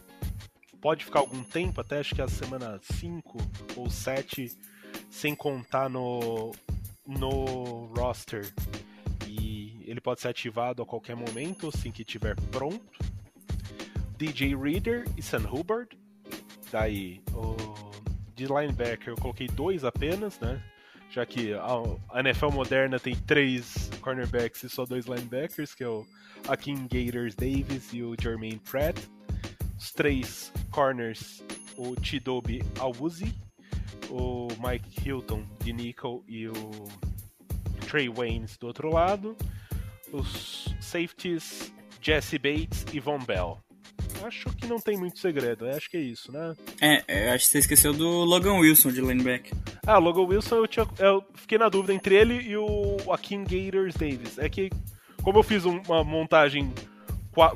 [0.81, 3.37] pode ficar algum tempo, até acho que a semana 5
[3.75, 4.51] ou 7,
[5.09, 6.51] sem contar no,
[7.05, 8.51] no roster.
[9.27, 12.99] E ele pode ser ativado a qualquer momento, assim que estiver pronto.
[14.17, 15.97] DJ Reader e Sam Hubbard,
[16.71, 17.55] Daí, o,
[18.35, 20.61] de linebacker eu coloquei dois apenas, né?
[21.09, 26.05] Já que a, NFL moderna tem três cornerbacks e só dois linebackers, que é o
[26.47, 28.97] Akin Gators Davis e o Jermaine Pratt.
[29.77, 31.43] Os três corners,
[31.77, 33.33] o Chidobe Awuzi,
[34.09, 36.53] o Mike Hilton de nickel e o
[37.87, 39.35] Trey Waynes do outro lado.
[40.11, 43.61] Os safeties, Jesse Bates e Von Bell
[44.25, 45.67] acho que não tem muito segredo.
[45.67, 46.55] Acho que é isso, né?
[46.81, 49.53] É, acho que você esqueceu do Logan Wilson de linebacker.
[49.85, 53.95] Ah, Logan Wilson eu, tinha, eu fiquei na dúvida entre ele e o Akin Gators
[53.95, 54.37] Davis.
[54.37, 54.69] É que,
[55.21, 56.73] como eu fiz uma montagem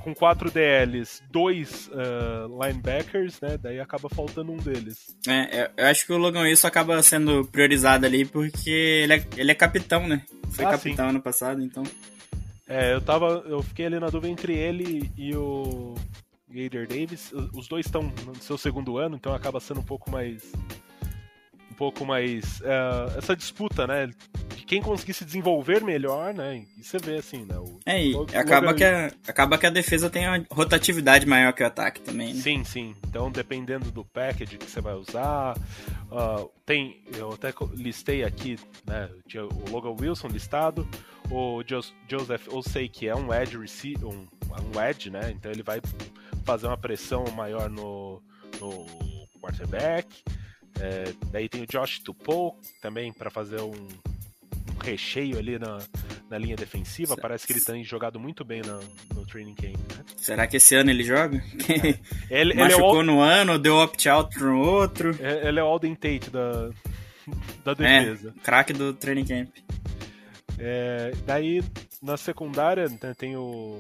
[0.04, 3.58] com quatro DLs, dois uh, linebackers, né?
[3.58, 5.16] Daí acaba faltando um deles.
[5.28, 9.52] É, eu acho que o Logan Wilson acaba sendo priorizado ali porque ele é, ele
[9.52, 10.22] é capitão, né?
[10.52, 11.10] Foi ah, capitão sim.
[11.10, 11.84] ano passado, então.
[12.68, 13.44] É, eu tava.
[13.48, 15.96] Eu fiquei ali na dúvida entre ele e o
[16.52, 17.32] Gator Davis.
[17.54, 20.52] Os dois estão no seu segundo ano, então acaba sendo um pouco mais.
[21.72, 22.60] Um pouco mais.
[22.62, 24.08] Uh, essa disputa, né?
[24.56, 26.66] De quem conseguir se desenvolver melhor, né?
[26.78, 27.58] E você vê assim, né?
[27.58, 31.64] O, é, e acaba, que a, acaba que a defesa tem uma rotatividade maior que
[31.64, 32.42] o ataque também, né?
[32.42, 32.96] Sim, sim.
[33.08, 35.58] Então, dependendo do package que você vai usar.
[36.12, 37.02] Uh, tem.
[37.16, 39.10] Eu até listei aqui, né?
[39.28, 40.88] Tinha o Logan Wilson listado.
[41.30, 41.64] O
[42.10, 44.28] Joseph Osei, que é um edge receiver, um,
[44.76, 45.32] um edge, né?
[45.32, 45.80] Então ele vai
[46.44, 48.22] fazer uma pressão maior no,
[48.60, 48.86] no
[49.40, 50.08] quarterback.
[50.80, 55.80] É, daí tem o Josh Tupou também para fazer um, um, recheio ali na,
[56.30, 57.16] na linha defensiva.
[57.18, 58.80] Parece que ele tem jogado muito bem no,
[59.14, 59.76] no training camp.
[59.76, 60.04] Né?
[60.18, 61.38] Será que esse ano ele joga?
[62.30, 62.42] É.
[62.42, 63.16] Ele, Machucou ele é o...
[63.16, 65.16] no ano, deu opt-out no outro.
[65.20, 66.70] É, ele é o Alden Tate da,
[67.66, 68.34] da defesa.
[68.36, 69.50] É, craque do training camp.
[70.58, 71.64] É, daí
[72.02, 73.78] na secundária né, tem o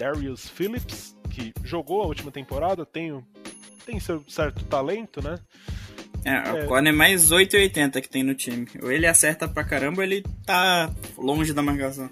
[0.00, 3.22] Darius Phillips, que jogou a última temporada, tem,
[3.84, 5.38] tem seu certo talento, né?
[6.24, 6.64] É, é.
[6.64, 8.66] o corner mais 8,80 que tem no time.
[8.82, 12.08] Ou ele acerta pra caramba ou ele tá longe da marcação.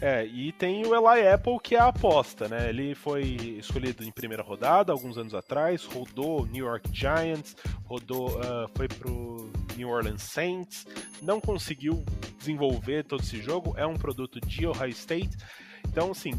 [0.00, 2.70] É, e tem o Eli Apple, que é a aposta, né?
[2.70, 3.22] Ele foi
[3.58, 9.50] escolhido em primeira rodada, alguns anos atrás, rodou New York Giants, rodou, uh, foi pro
[9.76, 10.86] New Orleans Saints,
[11.20, 12.04] não conseguiu
[12.38, 15.36] desenvolver todo esse jogo, é um produto de Ohio State.
[15.84, 16.32] Então, assim,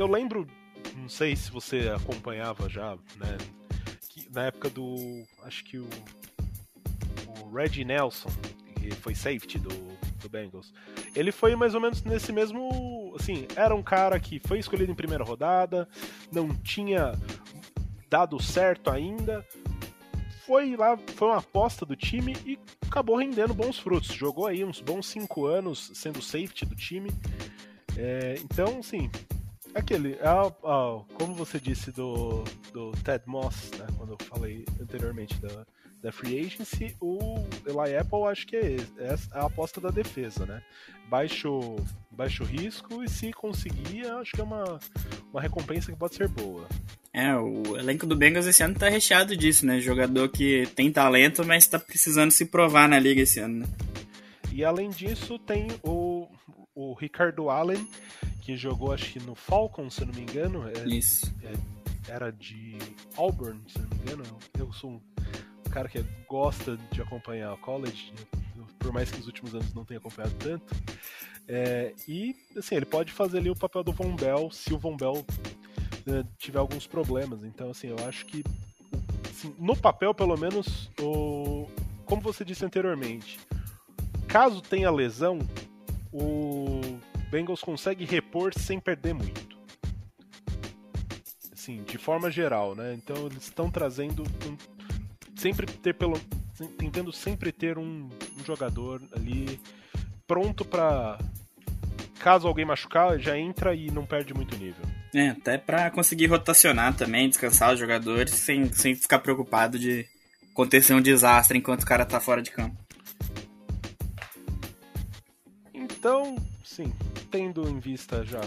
[0.00, 0.46] eu lembro,
[0.96, 3.36] não sei se você acompanhava já, né?
[4.32, 5.24] na época do.
[5.42, 5.88] Acho que o.
[7.42, 8.30] O Reggie Nelson,
[8.76, 9.68] que foi safety do,
[10.20, 10.72] do Bengals.
[11.14, 13.14] Ele foi mais ou menos nesse mesmo.
[13.18, 15.88] Assim, era um cara que foi escolhido em primeira rodada,
[16.32, 17.12] não tinha
[18.08, 19.44] dado certo ainda.
[20.46, 24.12] Foi lá, foi uma aposta do time e acabou rendendo bons frutos.
[24.12, 27.10] Jogou aí uns bons cinco anos sendo safety do time.
[27.96, 29.10] É, então, assim,
[29.74, 35.40] Aquele, ah, ah, como você disse do, do Ted Moss, né, quando eu falei anteriormente
[35.40, 35.64] da,
[36.02, 40.62] da Free Agency, o Eli Apple acho que é, é a aposta da defesa, né?
[41.08, 41.76] Baixo,
[42.10, 44.78] baixo risco e se conseguir, acho que é uma,
[45.32, 46.66] uma recompensa que pode ser boa.
[47.12, 49.80] É, o elenco do Bengals esse ano tá recheado disso, né?
[49.80, 53.66] Jogador que tem talento, mas tá precisando se provar na liga esse ano, né?
[54.52, 55.90] E além disso, tem o,
[56.74, 57.86] o Ricardo Allen,
[58.40, 60.68] que jogou acho que no Falcons, se não me engano.
[60.68, 61.32] É, Isso.
[61.42, 62.78] É, era de
[63.16, 64.24] Auburn, se não me engano.
[64.58, 68.12] Eu sou um cara que gosta de acompanhar o college,
[68.78, 70.74] por mais que nos últimos anos não tenha acompanhado tanto.
[71.46, 74.96] É, e, assim, ele pode fazer ali o papel do Von Bell se o Von
[74.96, 75.24] Bell
[76.06, 77.42] né, tiver alguns problemas.
[77.44, 78.42] Então, assim, eu acho que
[79.28, 81.66] assim, no papel, pelo menos, o,
[82.04, 83.38] como você disse anteriormente,
[84.28, 85.38] caso tenha lesão,
[86.12, 86.80] o
[87.30, 89.58] Bengals consegue repor sem perder muito.
[91.52, 92.94] Assim, de forma geral, né?
[92.94, 94.56] Então eles estão trazendo um,
[95.36, 96.18] sempre ter pelo
[96.76, 99.58] tentando sempre ter um, um jogador ali
[100.26, 101.18] pronto para
[102.20, 104.84] caso alguém machucar, já entra e não perde muito nível.
[105.14, 110.06] É, até para conseguir rotacionar também, descansar os jogadores sem, sem ficar preocupado de
[110.52, 112.76] acontecer um desastre enquanto o cara tá fora de campo.
[116.00, 116.34] Então,
[116.64, 116.90] sim,
[117.30, 118.40] tendo em vista já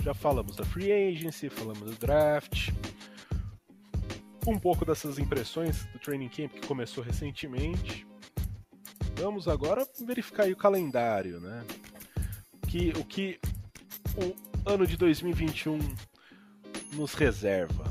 [0.00, 2.70] já falamos da free agency, falamos do draft,
[4.46, 8.06] um pouco dessas impressões do training camp que começou recentemente.
[9.16, 11.64] Vamos agora verificar o calendário, né?
[12.68, 13.40] Que, o que
[14.16, 15.80] o ano de 2021
[16.92, 17.82] nos reserva?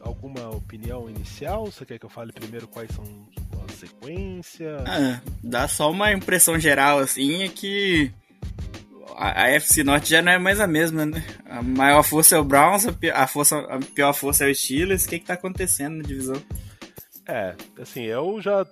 [0.00, 1.64] Alguma opinião inicial?
[1.64, 3.04] Você quer que eu fale primeiro quais são
[3.74, 4.82] as sequências?
[4.86, 8.10] Ah, dá só uma impressão geral, assim, é que
[9.16, 11.24] a, a FC Norte já não é mais a mesma, né?
[11.44, 15.04] A maior força é o Browns, a, força, a pior força é o Steelers.
[15.04, 16.40] O que, que tá acontecendo na divisão?
[17.26, 18.66] É, assim, eu já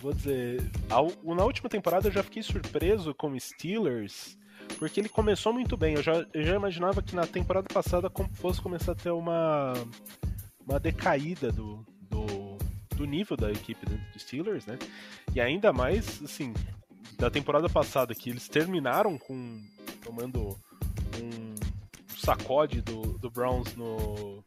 [0.00, 4.36] vou dizer, na última temporada eu já fiquei surpreso com o Steelers
[4.78, 5.94] porque ele começou muito bem.
[5.94, 9.74] Eu já, eu já imaginava que na temporada passada fosse começar a ter uma,
[10.66, 12.51] uma decaída do, do,
[12.94, 14.78] do nível da equipe do Steelers, né?
[15.34, 16.52] E ainda mais, assim,
[17.18, 19.60] da temporada passada, que eles terminaram com
[20.04, 20.58] tomando
[21.20, 21.54] um
[22.16, 24.44] sacode do, do Browns no,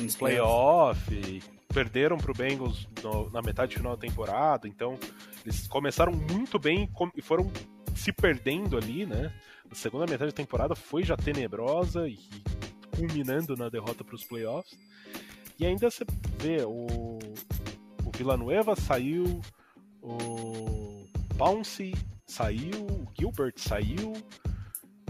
[0.00, 4.98] no playoff, perderam para o Bengals no, na metade final da temporada, então
[5.44, 7.50] eles começaram muito bem e foram
[7.94, 9.32] se perdendo ali, né?
[9.70, 12.18] A segunda metade da temporada foi já tenebrosa e
[12.96, 14.78] culminando na derrota para os playoffs.
[15.58, 16.04] E ainda você
[16.38, 17.18] vê o
[18.16, 19.40] Villanueva saiu,
[20.02, 21.94] o Bouncy
[22.26, 24.14] saiu, o Gilbert saiu.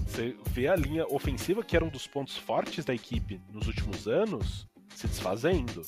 [0.07, 4.07] Você vê a linha ofensiva, que era um dos pontos fortes da equipe nos últimos
[4.07, 5.83] anos, se desfazendo.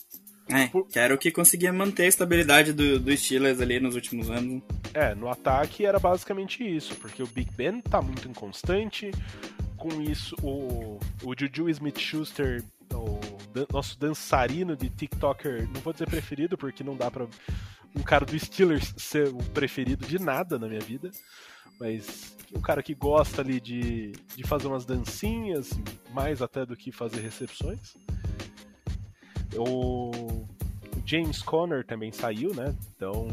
[0.48, 0.86] É, Por...
[0.86, 4.62] que era o que conseguia manter a estabilidade do, do Steelers ali nos últimos anos.
[4.94, 9.10] É, no ataque era basicamente isso, porque o Big Ben tá muito inconstante,
[9.76, 12.64] com isso o, o Juju Smith-Schuster,
[13.54, 17.26] o nosso dançarino de TikToker, não vou dizer preferido, porque não dá pra
[17.96, 21.10] um cara do Steelers ser o preferido de nada na minha vida,
[21.80, 25.70] mas um cara que gosta ali de, de fazer umas dancinhas,
[26.12, 27.96] mais até do que fazer recepções.
[29.56, 30.46] O
[31.06, 32.74] James Conner também saiu, né?
[32.94, 33.28] Então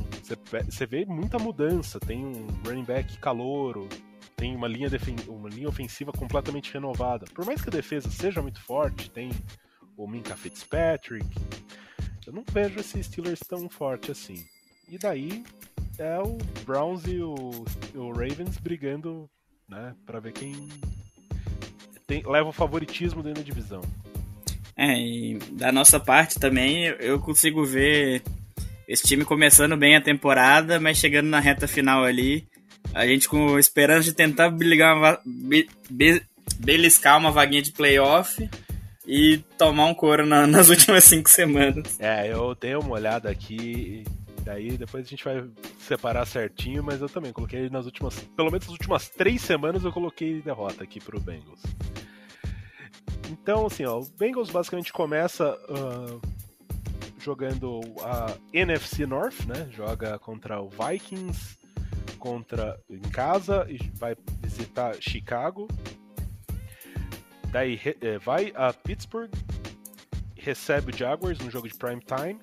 [0.69, 1.99] você vê muita mudança.
[1.99, 3.89] Tem um running back calouro,
[4.35, 4.89] tem uma linha,
[5.27, 7.25] uma linha ofensiva completamente renovada.
[7.33, 9.29] Por mais que a defesa seja muito forte, tem
[9.97, 11.25] o Minka Fitzpatrick.
[12.25, 14.45] Eu não vejo esse Steelers tão forte assim.
[14.89, 15.43] E daí
[15.97, 17.35] é o Browns e o,
[17.95, 19.29] o Ravens brigando,
[19.67, 20.69] né, para ver quem
[22.05, 23.81] tem, leva o favoritismo dentro da divisão.
[24.77, 28.21] É, e da nossa parte também, eu consigo ver
[28.87, 32.45] esse time começando bem a temporada, mas chegando na reta final ali,
[32.93, 36.21] a gente com esperança de tentar uma, be, be,
[36.57, 38.47] beliscar uma vaguinha de playoff
[39.07, 41.99] e tomar um couro na, nas últimas cinco semanas.
[41.99, 44.03] É, eu dei uma olhada aqui,
[44.43, 45.43] daí depois a gente vai
[45.79, 49.91] separar certinho, mas eu também coloquei nas últimas, pelo menos nas últimas três semanas eu
[49.91, 51.61] coloquei derrota aqui pro Bengals.
[53.29, 56.21] Então, assim, ó, o Bengals basicamente começa uh,
[57.19, 59.67] jogando a NFC North, né?
[59.71, 61.57] Joga contra o Vikings,
[62.19, 65.67] contra em casa e vai visitar Chicago.
[67.55, 69.31] Daí é, vai a Pittsburgh,
[70.35, 72.37] recebe o Jaguars no jogo de prime time.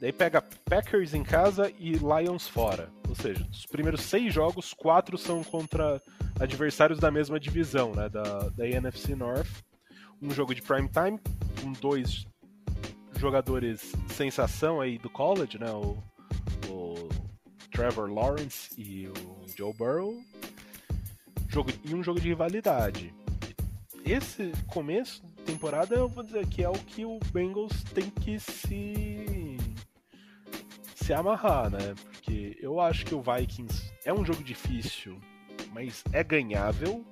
[0.00, 2.92] Daí pega Packers em casa e Lions fora.
[3.08, 6.00] Ou seja, dos primeiros seis jogos, quatro são contra
[6.38, 8.08] adversários da mesma divisão, né?
[8.08, 9.50] Da, da NFC North
[10.22, 11.18] um jogo de prime time
[11.60, 12.24] com dois
[13.18, 15.72] jogadores sensação aí do college, né?
[15.72, 15.98] O,
[16.68, 17.08] o
[17.72, 20.14] Trevor Lawrence e o Joe Burrow.
[21.48, 23.12] jogo, e um jogo de rivalidade.
[24.10, 28.40] Esse começo de temporada eu vou dizer que é o que o Bengals tem que
[28.40, 29.56] se
[30.96, 31.94] se amarrar, né?
[32.02, 35.16] Porque eu acho que o Vikings é um jogo difícil,
[35.72, 37.04] mas é ganhável.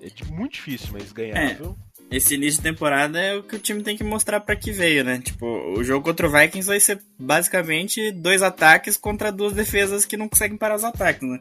[0.00, 1.78] É muito difícil, mas ganhável.
[2.10, 4.72] É esse início de temporada é o que o time tem que mostrar para que
[4.72, 5.20] veio, né?
[5.20, 10.16] Tipo, o jogo contra o Vikings vai ser basicamente dois ataques contra duas defesas que
[10.16, 11.38] não conseguem parar os ataques, né?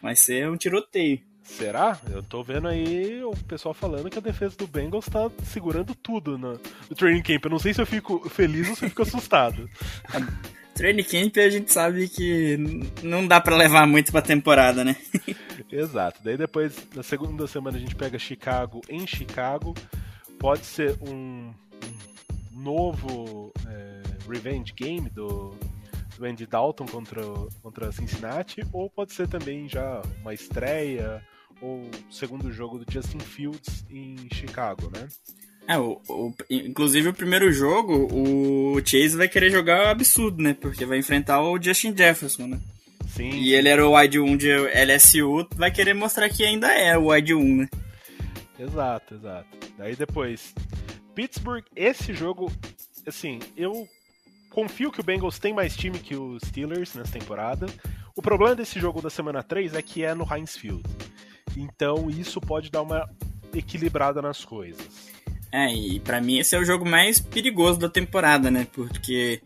[0.00, 1.20] Vai ser um tiroteio.
[1.46, 1.98] Será?
[2.10, 6.36] Eu tô vendo aí o pessoal falando que a defesa do Bengals tá segurando tudo
[6.36, 6.52] no,
[6.90, 7.44] no training camp.
[7.44, 9.70] Eu não sei se eu fico feliz ou se eu fico assustado.
[10.74, 12.58] training camp a gente sabe que
[13.02, 14.96] não dá para levar muito pra temporada, né?
[15.72, 16.20] Exato.
[16.22, 19.74] Daí depois, na segunda semana, a gente pega Chicago em Chicago.
[20.38, 21.52] Pode ser um,
[22.52, 25.56] um novo é, revenge game do,
[26.18, 27.22] do Andy Dalton contra,
[27.62, 31.22] contra Cincinnati, ou pode ser também já uma estreia
[31.60, 35.08] ou segundo jogo do Justin Fields em Chicago, né?
[35.68, 40.54] É, o, o, inclusive o primeiro jogo, o Chase vai querer jogar absurdo, né?
[40.54, 42.60] Porque vai enfrentar o Justin Jefferson, né?
[43.08, 43.30] Sim.
[43.30, 47.08] E ele era o wide 1 de LSU, vai querer mostrar que ainda é o
[47.10, 47.68] wide 1, né?
[48.58, 49.48] Exato, exato.
[49.76, 50.54] Daí depois,
[51.14, 52.52] Pittsburgh, esse jogo,
[53.06, 53.88] assim, eu
[54.50, 57.66] confio que o Bengals tem mais time que os Steelers nessa temporada.
[58.14, 60.82] O problema desse jogo da semana 3 é que é no Heinz Field.
[61.56, 63.08] Então isso pode dar uma
[63.54, 64.86] equilibrada nas coisas.
[65.50, 68.66] É, e para mim esse é o jogo mais perigoso da temporada, né?
[68.72, 69.40] Porque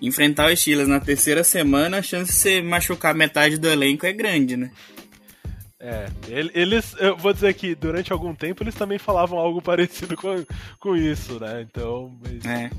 [0.00, 4.12] enfrentar os Steelers na terceira semana, a chance de você machucar metade do elenco é
[4.12, 4.70] grande, né?
[5.84, 10.44] É, eles, eu vou dizer que durante algum tempo eles também falavam algo parecido com,
[10.78, 11.62] com isso, né?
[11.62, 12.70] Então, é.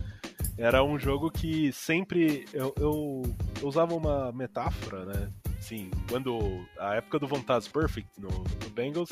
[0.58, 3.24] era um jogo que sempre eu, eu,
[3.62, 5.30] eu, usava uma metáfora, né?
[5.64, 9.10] Sim, quando a época do Vontades Perfect no, no Bengals,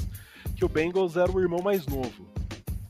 [0.54, 2.30] que o Bengals era o irmão mais novo.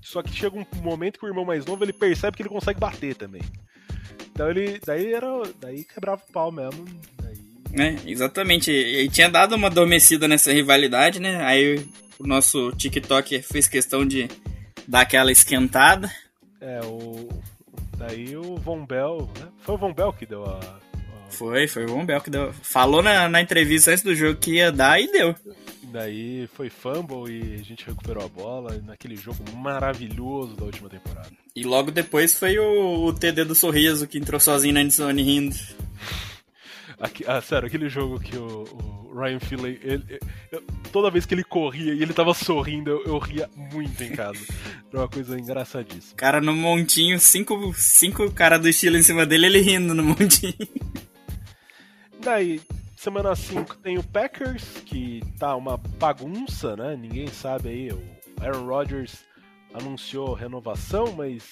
[0.01, 2.80] Só que chega um momento que o irmão mais novo ele percebe que ele consegue
[2.80, 3.43] bater também.
[4.32, 4.80] Então ele.
[4.84, 5.28] Daí era.
[5.59, 6.86] Daí quebrava o pau mesmo.
[7.22, 7.38] Daí...
[7.74, 8.72] É, exatamente.
[8.72, 11.43] E tinha dado uma adormecida nessa rivalidade, né?
[11.45, 11.86] Aí
[12.18, 14.28] o nosso TikTok fez questão de
[14.88, 16.12] dar aquela esquentada.
[16.59, 17.30] É, o.
[17.95, 19.30] Daí o Von Bell.
[19.39, 19.49] Né?
[19.59, 20.81] Foi o Von Bell que deu a.
[21.32, 22.54] Foi, foi o Von Bell que deu.
[22.62, 25.36] Falou na, na entrevista antes do jogo que ia dar e deu.
[25.92, 31.30] Daí foi fumble e a gente recuperou a bola naquele jogo maravilhoso da última temporada.
[31.54, 35.56] E logo depois foi o, o TD do Sorriso que entrou sozinho na endzone rindo.
[36.98, 38.64] Aqui, ah, sério, aquele jogo que o,
[39.10, 43.04] o Ryan Finley, ele, ele, toda vez que ele corria e ele tava sorrindo, eu,
[43.06, 44.40] eu ria muito em casa.
[44.88, 46.16] Era uma coisa engraçadíssima.
[46.16, 50.54] Cara, no montinho, cinco, cinco caras do estilo em cima dele, ele rindo no montinho.
[52.22, 52.61] Daí,
[53.01, 56.95] Semana 5 tem o Packers, que tá uma bagunça, né?
[56.95, 57.91] Ninguém sabe aí.
[57.91, 58.03] O
[58.39, 59.26] Aaron Rodgers
[59.74, 61.51] anunciou renovação, mas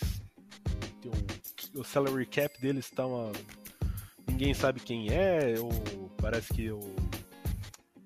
[1.74, 3.32] o, o salary cap deles está uma.
[4.28, 5.72] Ninguém sabe quem é, ou
[6.22, 6.80] parece que o,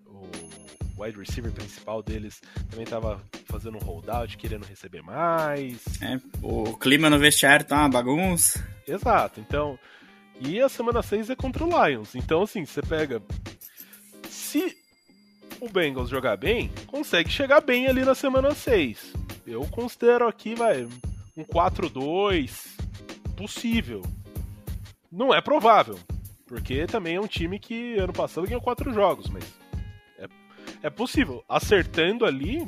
[0.05, 2.39] o wide receiver principal deles
[2.69, 5.83] também estava fazendo um holdout, querendo receber mais.
[6.01, 8.65] É, o clima no vestiário tá uma bagunça.
[8.87, 9.77] Exato, então
[10.45, 12.15] e a semana 6 é contra o Lions.
[12.15, 13.21] Então, assim, você pega.
[14.29, 14.77] Se
[15.61, 19.13] o Bengals jogar bem, consegue chegar bem ali na semana 6.
[19.47, 20.87] Eu considero aqui, vai,
[21.37, 22.67] um 4-2
[23.37, 24.01] possível.
[25.11, 25.97] Não é provável,
[26.45, 29.45] porque também é um time que ano passado ganhou quatro jogos, mas
[30.17, 30.27] é,
[30.83, 31.43] é possível.
[31.47, 32.67] Acertando ali,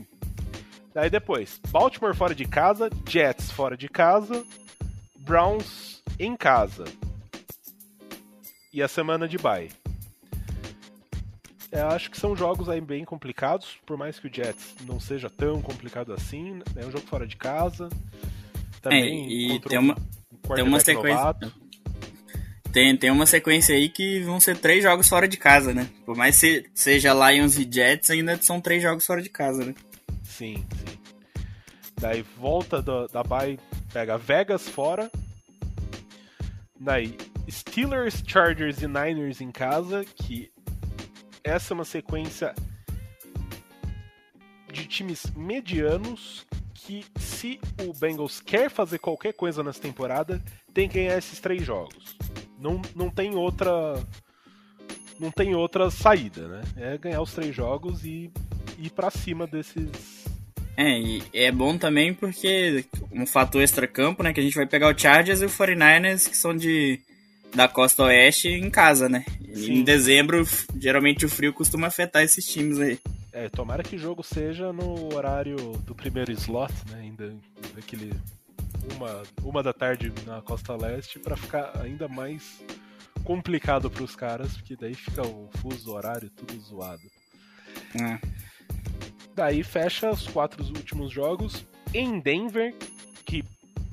[0.94, 4.46] daí depois, Baltimore fora de casa, Jets fora de casa,
[5.20, 6.86] Browns em casa
[8.76, 9.70] e a semana de bye.
[11.72, 15.30] É, acho que são jogos aí bem complicados, por mais que o Jets não seja
[15.30, 16.62] tão complicado assim.
[16.76, 17.90] É um jogo fora de casa.
[18.82, 21.36] Também é, e tem uma, um tem uma sequência.
[22.72, 25.90] Tem, tem uma sequência aí que vão ser três jogos fora de casa, né?
[26.06, 29.74] Por mais que seja Lions e Jets, ainda são três jogos fora de casa, né?
[30.24, 30.98] Sim, sim.
[31.96, 33.58] Daí volta do, da bye,
[33.94, 35.10] pega Vegas fora.
[36.78, 37.16] Daí
[37.50, 40.52] Steelers, Chargers e Niners em casa, que
[41.44, 42.54] essa é uma sequência
[44.72, 50.42] de times medianos que se o Bengals quer fazer qualquer coisa nessa temporada,
[50.74, 52.18] tem que ganhar esses três jogos.
[52.60, 53.96] Não, não tem outra
[55.20, 56.62] não tem outra saída, né?
[56.76, 58.32] É ganhar os três jogos e
[58.78, 60.26] ir para cima desses
[60.78, 64.34] é, e é bom também porque um fator extra-campo, né?
[64.34, 67.00] Que a gente vai pegar o Chargers e o 49ers, que são de
[67.56, 69.26] da costa oeste em casa, né?
[69.54, 69.80] Sim.
[69.80, 70.46] Em dezembro,
[70.78, 73.00] geralmente o frio costuma afetar esses times aí.
[73.32, 77.00] É, tomara que o jogo seja no horário do primeiro slot, né?
[77.02, 77.34] Ainda
[77.74, 78.14] daquele
[78.96, 82.62] uma, uma da tarde na costa leste para ficar ainda mais
[83.24, 87.02] complicado para os caras, porque daí fica o fuso horário tudo zoado.
[87.96, 88.20] É.
[89.34, 92.74] Daí fecha os quatro últimos jogos em Denver,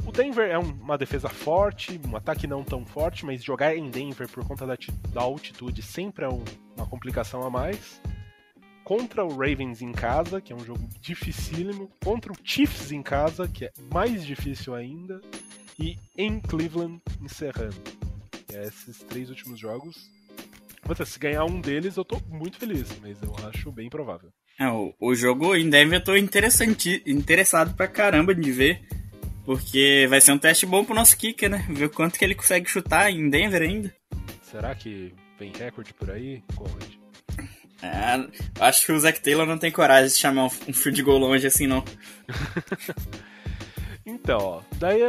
[0.06, 4.28] o Denver é uma defesa forte, um ataque não tão forte, mas jogar em Denver
[4.28, 4.76] por conta da,
[5.12, 6.44] da altitude sempre é um,
[6.76, 8.00] uma complicação a mais
[8.84, 13.48] contra o Ravens em casa, que é um jogo dificílimo, contra o Chiefs em casa,
[13.48, 15.20] que é mais difícil ainda,
[15.78, 17.76] e em Cleveland encerrando.
[18.52, 20.10] É esses três últimos jogos.
[21.06, 24.30] se ganhar um deles, eu tô muito feliz, mas eu acho bem provável.
[24.58, 28.86] É, o, o jogo em Denver eu tô interessante, interessado pra caramba de ver,
[29.52, 31.66] porque vai ser um teste bom pro nosso kicker, né?
[31.68, 33.94] Ver o quanto que ele consegue chutar em Denver ainda.
[34.40, 36.90] Será que vem recorde por aí, Conrad?
[37.82, 41.46] É, acho que o Zac Taylor não tem coragem de chamar um field goal longe
[41.46, 41.84] assim, não.
[44.06, 45.00] então, ó, daí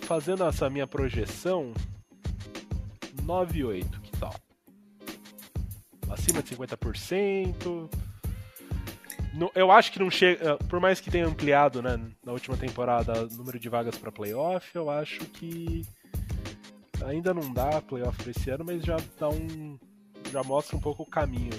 [0.00, 1.72] fazendo essa minha projeção,
[3.22, 4.34] 9,8, que tal?
[6.10, 7.88] Acima de 50%.
[9.54, 10.56] Eu acho que não chega.
[10.68, 14.68] Por mais que tenha ampliado né, na última temporada o número de vagas para playoff,
[14.74, 15.84] eu acho que
[17.04, 19.78] ainda não dá playoff para esse ano, mas já dá um.
[20.32, 21.52] já mostra um pouco o caminho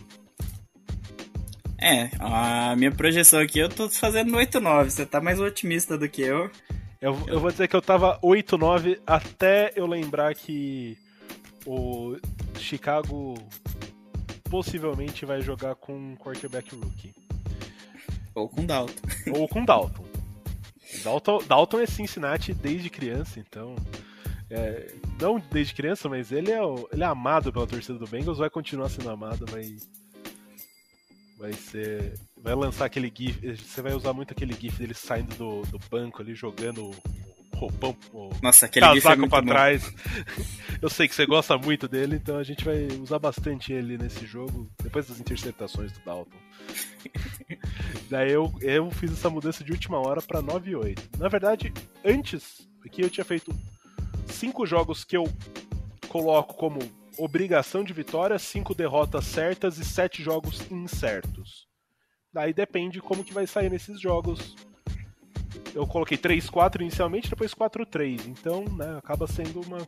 [1.81, 4.89] é, a minha projeção aqui eu tô fazendo 8-9.
[4.89, 6.51] Você tá mais otimista do que eu.
[7.01, 7.17] eu.
[7.27, 10.97] Eu vou dizer que eu tava 8-9 até eu lembrar que
[11.65, 12.17] o
[12.57, 13.35] Chicago
[14.49, 17.13] possivelmente vai jogar com um quarterback rookie.
[18.35, 18.93] Ou com Dalton.
[19.35, 20.05] Ou com Dalton.
[21.03, 23.75] Dalton, Dalton é Cincinnati desde criança, então.
[24.49, 26.59] É, não desde criança, mas ele é,
[26.91, 29.87] ele é amado pela torcida do Bengals, vai continuar sendo amado, mas
[31.39, 32.19] Vai ser.
[32.35, 33.39] Vai lançar aquele GIF.
[33.55, 36.95] Você vai usar muito aquele GIF dele saindo do, do banco ali, jogando o
[37.59, 39.47] roupão, o Nossa, aquele casaco é pra bom.
[39.47, 39.93] trás.
[40.81, 44.25] Eu sei que você gosta muito dele, então a gente vai usar bastante ele nesse
[44.25, 46.37] jogo, depois das interceptações do Dalton.
[48.09, 51.19] Daí eu, eu fiz essa mudança de última hora pra 9 e 8.
[51.19, 53.53] Na verdade, antes aqui eu tinha feito
[54.27, 55.25] cinco jogos que eu
[56.07, 56.79] coloco como
[57.17, 61.67] obrigação de vitória, cinco derrotas certas e sete jogos incertos.
[62.31, 64.55] Daí depende como que vai sair nesses jogos.
[65.73, 68.27] Eu coloquei 3-4 inicialmente, depois 4-3.
[68.27, 69.79] Então, né, acaba sendo uma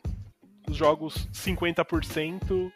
[0.69, 2.71] os jogos 50%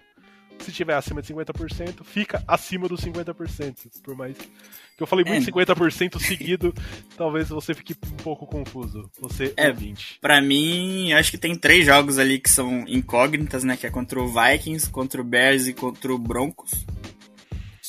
[0.59, 4.01] se tiver acima de 50%, fica acima dos 50%.
[4.01, 5.51] Por mais que eu falei muito é.
[5.51, 6.73] 50% seguido,
[7.17, 9.09] talvez você fique um pouco confuso.
[9.19, 10.19] Você é 20.
[10.21, 13.75] Pra mim, acho que tem três jogos ali que são incógnitas, né?
[13.75, 16.85] Que é contra o Vikings, contra o Bears e contra o Broncos.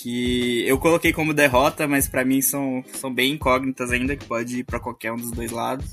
[0.07, 4.61] Que eu coloquei como derrota, mas para mim são, são bem incógnitas ainda, que pode
[4.61, 5.93] ir para qualquer um dos dois lados.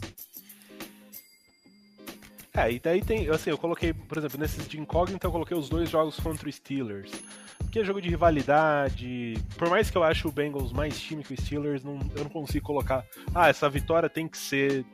[2.54, 5.68] É, e daí tem, assim, eu coloquei, por exemplo, nesses de incógnita, eu coloquei os
[5.68, 7.12] dois jogos contra o Steelers.
[7.58, 9.34] Porque é jogo de rivalidade.
[9.58, 12.30] Por mais que eu ache o Bengals mais time que o Steelers, não, eu não
[12.30, 13.04] consigo colocar.
[13.34, 14.86] Ah, essa vitória tem que ser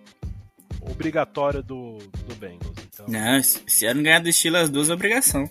[0.79, 2.77] obrigatória do, do Bengals.
[2.87, 3.05] Então...
[3.09, 5.49] Não, se ano ganhar do Steelers, duas é obrigação.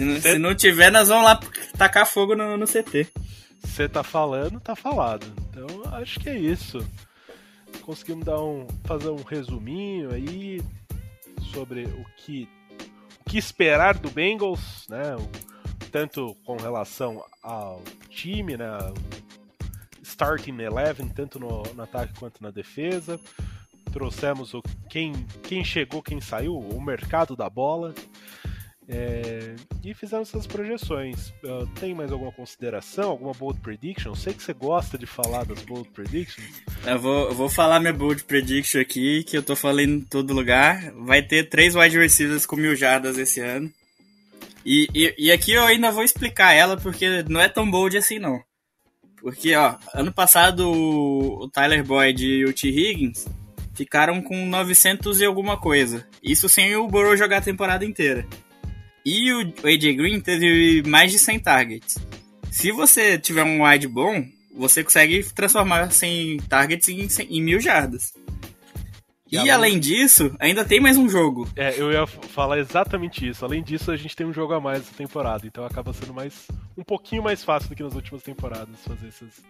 [0.00, 0.32] Se não, Cê...
[0.32, 1.40] se não tiver, nós vamos lá
[1.76, 3.06] tacar fogo no, no CT.
[3.62, 5.26] Você tá falando, tá falado.
[5.50, 6.84] Então acho que é isso
[7.90, 10.62] conseguimos dar um, fazer um resuminho aí
[11.52, 12.48] sobre o que,
[13.20, 15.16] o que esperar do Bengals, né?
[15.90, 18.68] tanto com relação ao time, né?
[20.04, 23.18] Starting Eleven, tanto no, no ataque quanto na defesa.
[23.92, 27.92] Trouxemos o quem, quem chegou, quem saiu, o mercado da bola.
[28.92, 31.28] É, e fizemos essas projeções.
[31.44, 33.10] Uh, tem mais alguma consideração?
[33.10, 34.16] Alguma bold prediction?
[34.16, 36.60] Sei que você gosta de falar das bold predictions.
[36.84, 40.34] Eu vou, eu vou falar minha bold prediction aqui, que eu tô falando em todo
[40.34, 40.90] lugar.
[40.92, 43.72] Vai ter três wide receivers com mil jardas esse ano.
[44.66, 48.18] E, e, e, aqui eu ainda vou explicar ela, porque não é tão bold assim
[48.18, 48.42] não.
[49.20, 52.68] Porque, ó, ano passado o, o Tyler Boyd e o T.
[52.68, 53.26] Higgins
[53.72, 56.06] ficaram com 900 e alguma coisa.
[56.22, 58.26] Isso sem o Burrow jogar a temporada inteira.
[59.04, 61.96] E o AJ Green teve mais de 100 targets.
[62.50, 64.24] Se você tiver um wide bom,
[64.54, 68.12] você consegue transformar 100 targets em, 100, em mil jardas.
[69.30, 69.78] E, e além...
[69.78, 71.48] disso, ainda tem mais um jogo.
[71.54, 73.44] É, eu ia falar exatamente isso.
[73.44, 76.48] Além disso, a gente tem um jogo a mais essa temporada, então acaba sendo mais
[76.76, 79.40] um pouquinho mais fácil do que nas últimas temporadas fazer essas,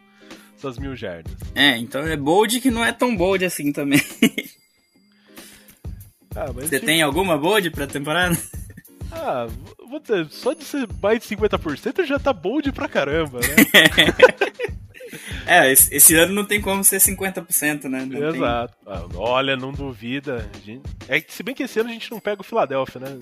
[0.57, 1.33] essas mil jardas.
[1.55, 4.03] É, então é bold que não é tão bold assim também.
[6.37, 6.87] Ah, Você tipo...
[6.87, 8.39] tem alguma bold pra temporada?
[9.13, 9.47] Ah,
[9.89, 13.57] vou dizer, só de ser mais de 50% já tá bold pra caramba, né?
[15.47, 18.05] é, esse, esse, ano não tem como ser 50%, né?
[18.05, 18.75] Não Exato.
[18.85, 18.95] Tem...
[18.95, 20.49] Ah, olha, não duvida.
[20.65, 20.83] Gente...
[21.09, 23.19] É, se bem que esse ano a gente não pega o Philadelphia, né?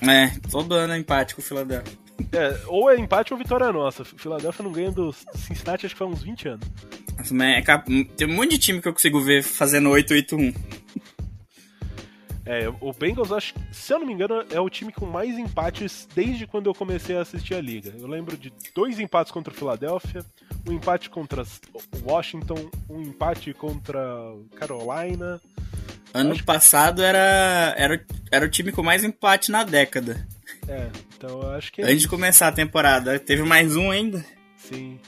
[0.00, 1.98] É, todo ano é empate com o Philadelphia.
[2.32, 4.02] É, ou é empate ou vitória nossa.
[4.02, 6.68] O Philadelphia não ganha do Cincinnati acho que faz uns 20 anos.
[7.16, 7.62] Nossa, é,
[8.16, 10.54] tem um monte de time que eu consigo ver fazendo 8-8-1.
[12.48, 16.08] É, o Bengals, acho, se eu não me engano, é o time com mais empates
[16.14, 17.92] desde quando eu comecei a assistir a liga.
[17.98, 20.24] Eu lembro de dois empates contra o Philadelphia,
[20.66, 21.44] um empate contra
[22.02, 24.00] Washington, um empate contra
[24.56, 25.38] Carolina.
[26.14, 30.26] Ano acho passado era, era, era o time com mais empate na década.
[30.66, 30.88] É,
[31.18, 31.82] então eu acho que.
[31.82, 32.04] É Antes isso.
[32.04, 34.24] de começar a temporada, teve mais um ainda.
[34.56, 34.98] Sim.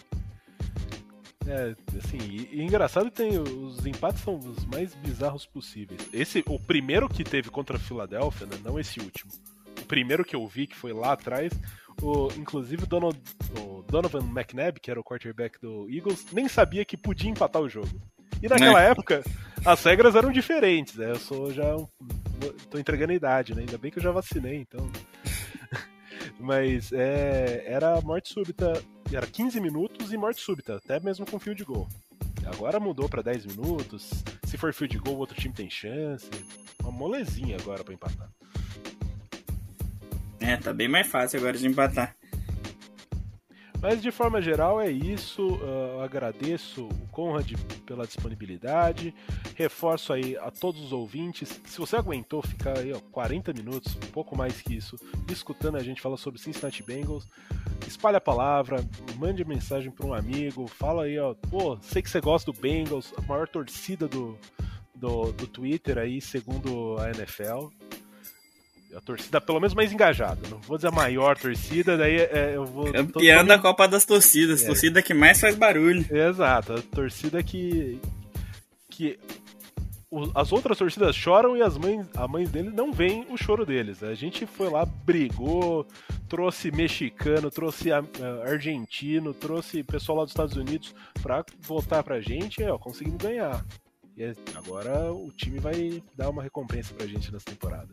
[1.47, 6.09] É, assim, e, e engraçado tem os empates são os mais bizarros possíveis.
[6.13, 9.33] Esse, o primeiro que teve contra a Filadélfia, né, não esse último.
[9.81, 11.53] O primeiro que eu vi, que foi lá atrás,
[12.03, 13.19] o, inclusive o, Donald,
[13.59, 17.69] o Donovan McNabb, que era o quarterback do Eagles, nem sabia que podia empatar o
[17.69, 17.89] jogo.
[18.43, 18.91] E naquela é.
[18.91, 19.23] época,
[19.65, 21.11] as regras eram diferentes, né?
[21.11, 21.77] Eu sou já.
[21.77, 21.87] Um,
[22.71, 23.61] tô entregando a idade, né?
[23.61, 24.91] Ainda bem que eu já vacinei, então.
[26.41, 28.83] Mas é, era morte súbita,
[29.17, 31.89] era 15 minutos e morte súbita, até mesmo com field goal.
[32.47, 34.11] Agora mudou para 10 minutos.
[34.45, 36.29] Se for field goal, o outro time tem chance.
[36.81, 38.29] Uma molezinha agora para empatar.
[40.41, 42.17] É, tá bem mais fácil agora de empatar.
[43.83, 45.55] Mas de forma geral é isso.
[45.55, 47.53] Uh, agradeço o Conrad
[47.87, 49.15] pela disponibilidade.
[49.57, 51.61] Reforço aí a todos os ouvintes.
[51.65, 54.97] Se você aguentou ficar aí ó, 40 minutos, um pouco mais que isso,
[55.31, 57.27] escutando a gente falar sobre Cincinnati Bengals,
[57.87, 58.85] espalhe a palavra,
[59.17, 63.15] mande mensagem para um amigo, fala aí, ó, pô, sei que você gosta do Bengals,
[63.17, 64.39] a maior torcida do,
[64.95, 67.69] do, do Twitter aí, segundo a NFL
[68.95, 70.41] a torcida pelo menos mais engajada.
[70.49, 72.93] Não vou dizer a maior torcida, daí é, eu vou.
[72.93, 74.67] Campeã da Copa das Torcidas, é.
[74.67, 76.05] torcida que mais faz barulho.
[76.11, 78.01] Exato, a torcida que.
[78.89, 79.19] que
[80.35, 84.03] as outras torcidas choram e as mães, a mães dele não veem o choro deles.
[84.03, 85.87] A gente foi lá, brigou,
[86.29, 87.91] trouxe mexicano, trouxe
[88.45, 93.65] argentino, trouxe pessoal lá dos Estados Unidos para votar pra gente, ó, conseguimos ganhar.
[94.17, 94.25] E
[94.57, 97.89] agora o time vai dar uma recompensa pra gente nessa temporada.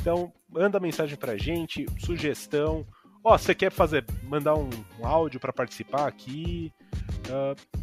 [0.00, 2.86] Então, manda mensagem pra gente, sugestão.
[3.22, 6.72] Ó, oh, você quer fazer, mandar um, um áudio para participar aqui?
[7.28, 7.80] Uh,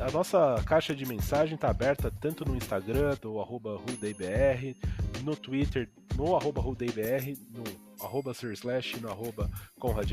[0.00, 4.76] a nossa caixa de mensagem tá aberta tanto no Instagram, do arroba RudeIBR,
[5.24, 7.64] no Twitter, no arroba RudeIBR, no
[8.04, 10.12] arroba Slash, no arroba Conrad,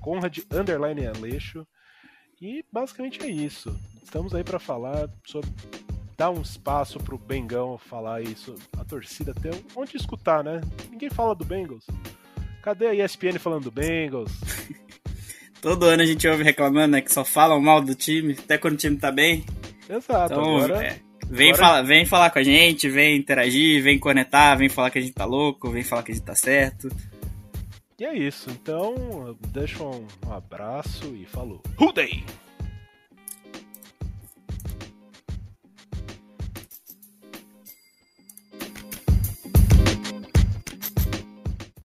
[0.00, 1.66] Conrad underline Aleixo.
[2.40, 3.76] E basicamente é isso.
[4.02, 5.50] Estamos aí para falar sobre
[6.18, 10.60] dar um espaço pro Bengão falar isso, a torcida ter onde escutar, né?
[10.90, 11.86] Ninguém fala do Bengals.
[12.60, 14.32] Cadê a ESPN falando do Bengals?
[15.62, 17.00] Todo ano a gente ouve reclamando, né?
[17.00, 19.44] Que só falam mal do time, até quando o time tá bem.
[19.88, 20.84] Exato, então, agora...
[20.84, 21.00] É,
[21.30, 21.66] vem, agora...
[21.66, 25.14] Falar, vem falar com a gente, vem interagir, vem conectar, vem falar que a gente
[25.14, 26.88] tá louco, vem falar que a gente tá certo.
[27.96, 31.62] E é isso, então deixa um abraço e falou.
[31.80, 31.92] Who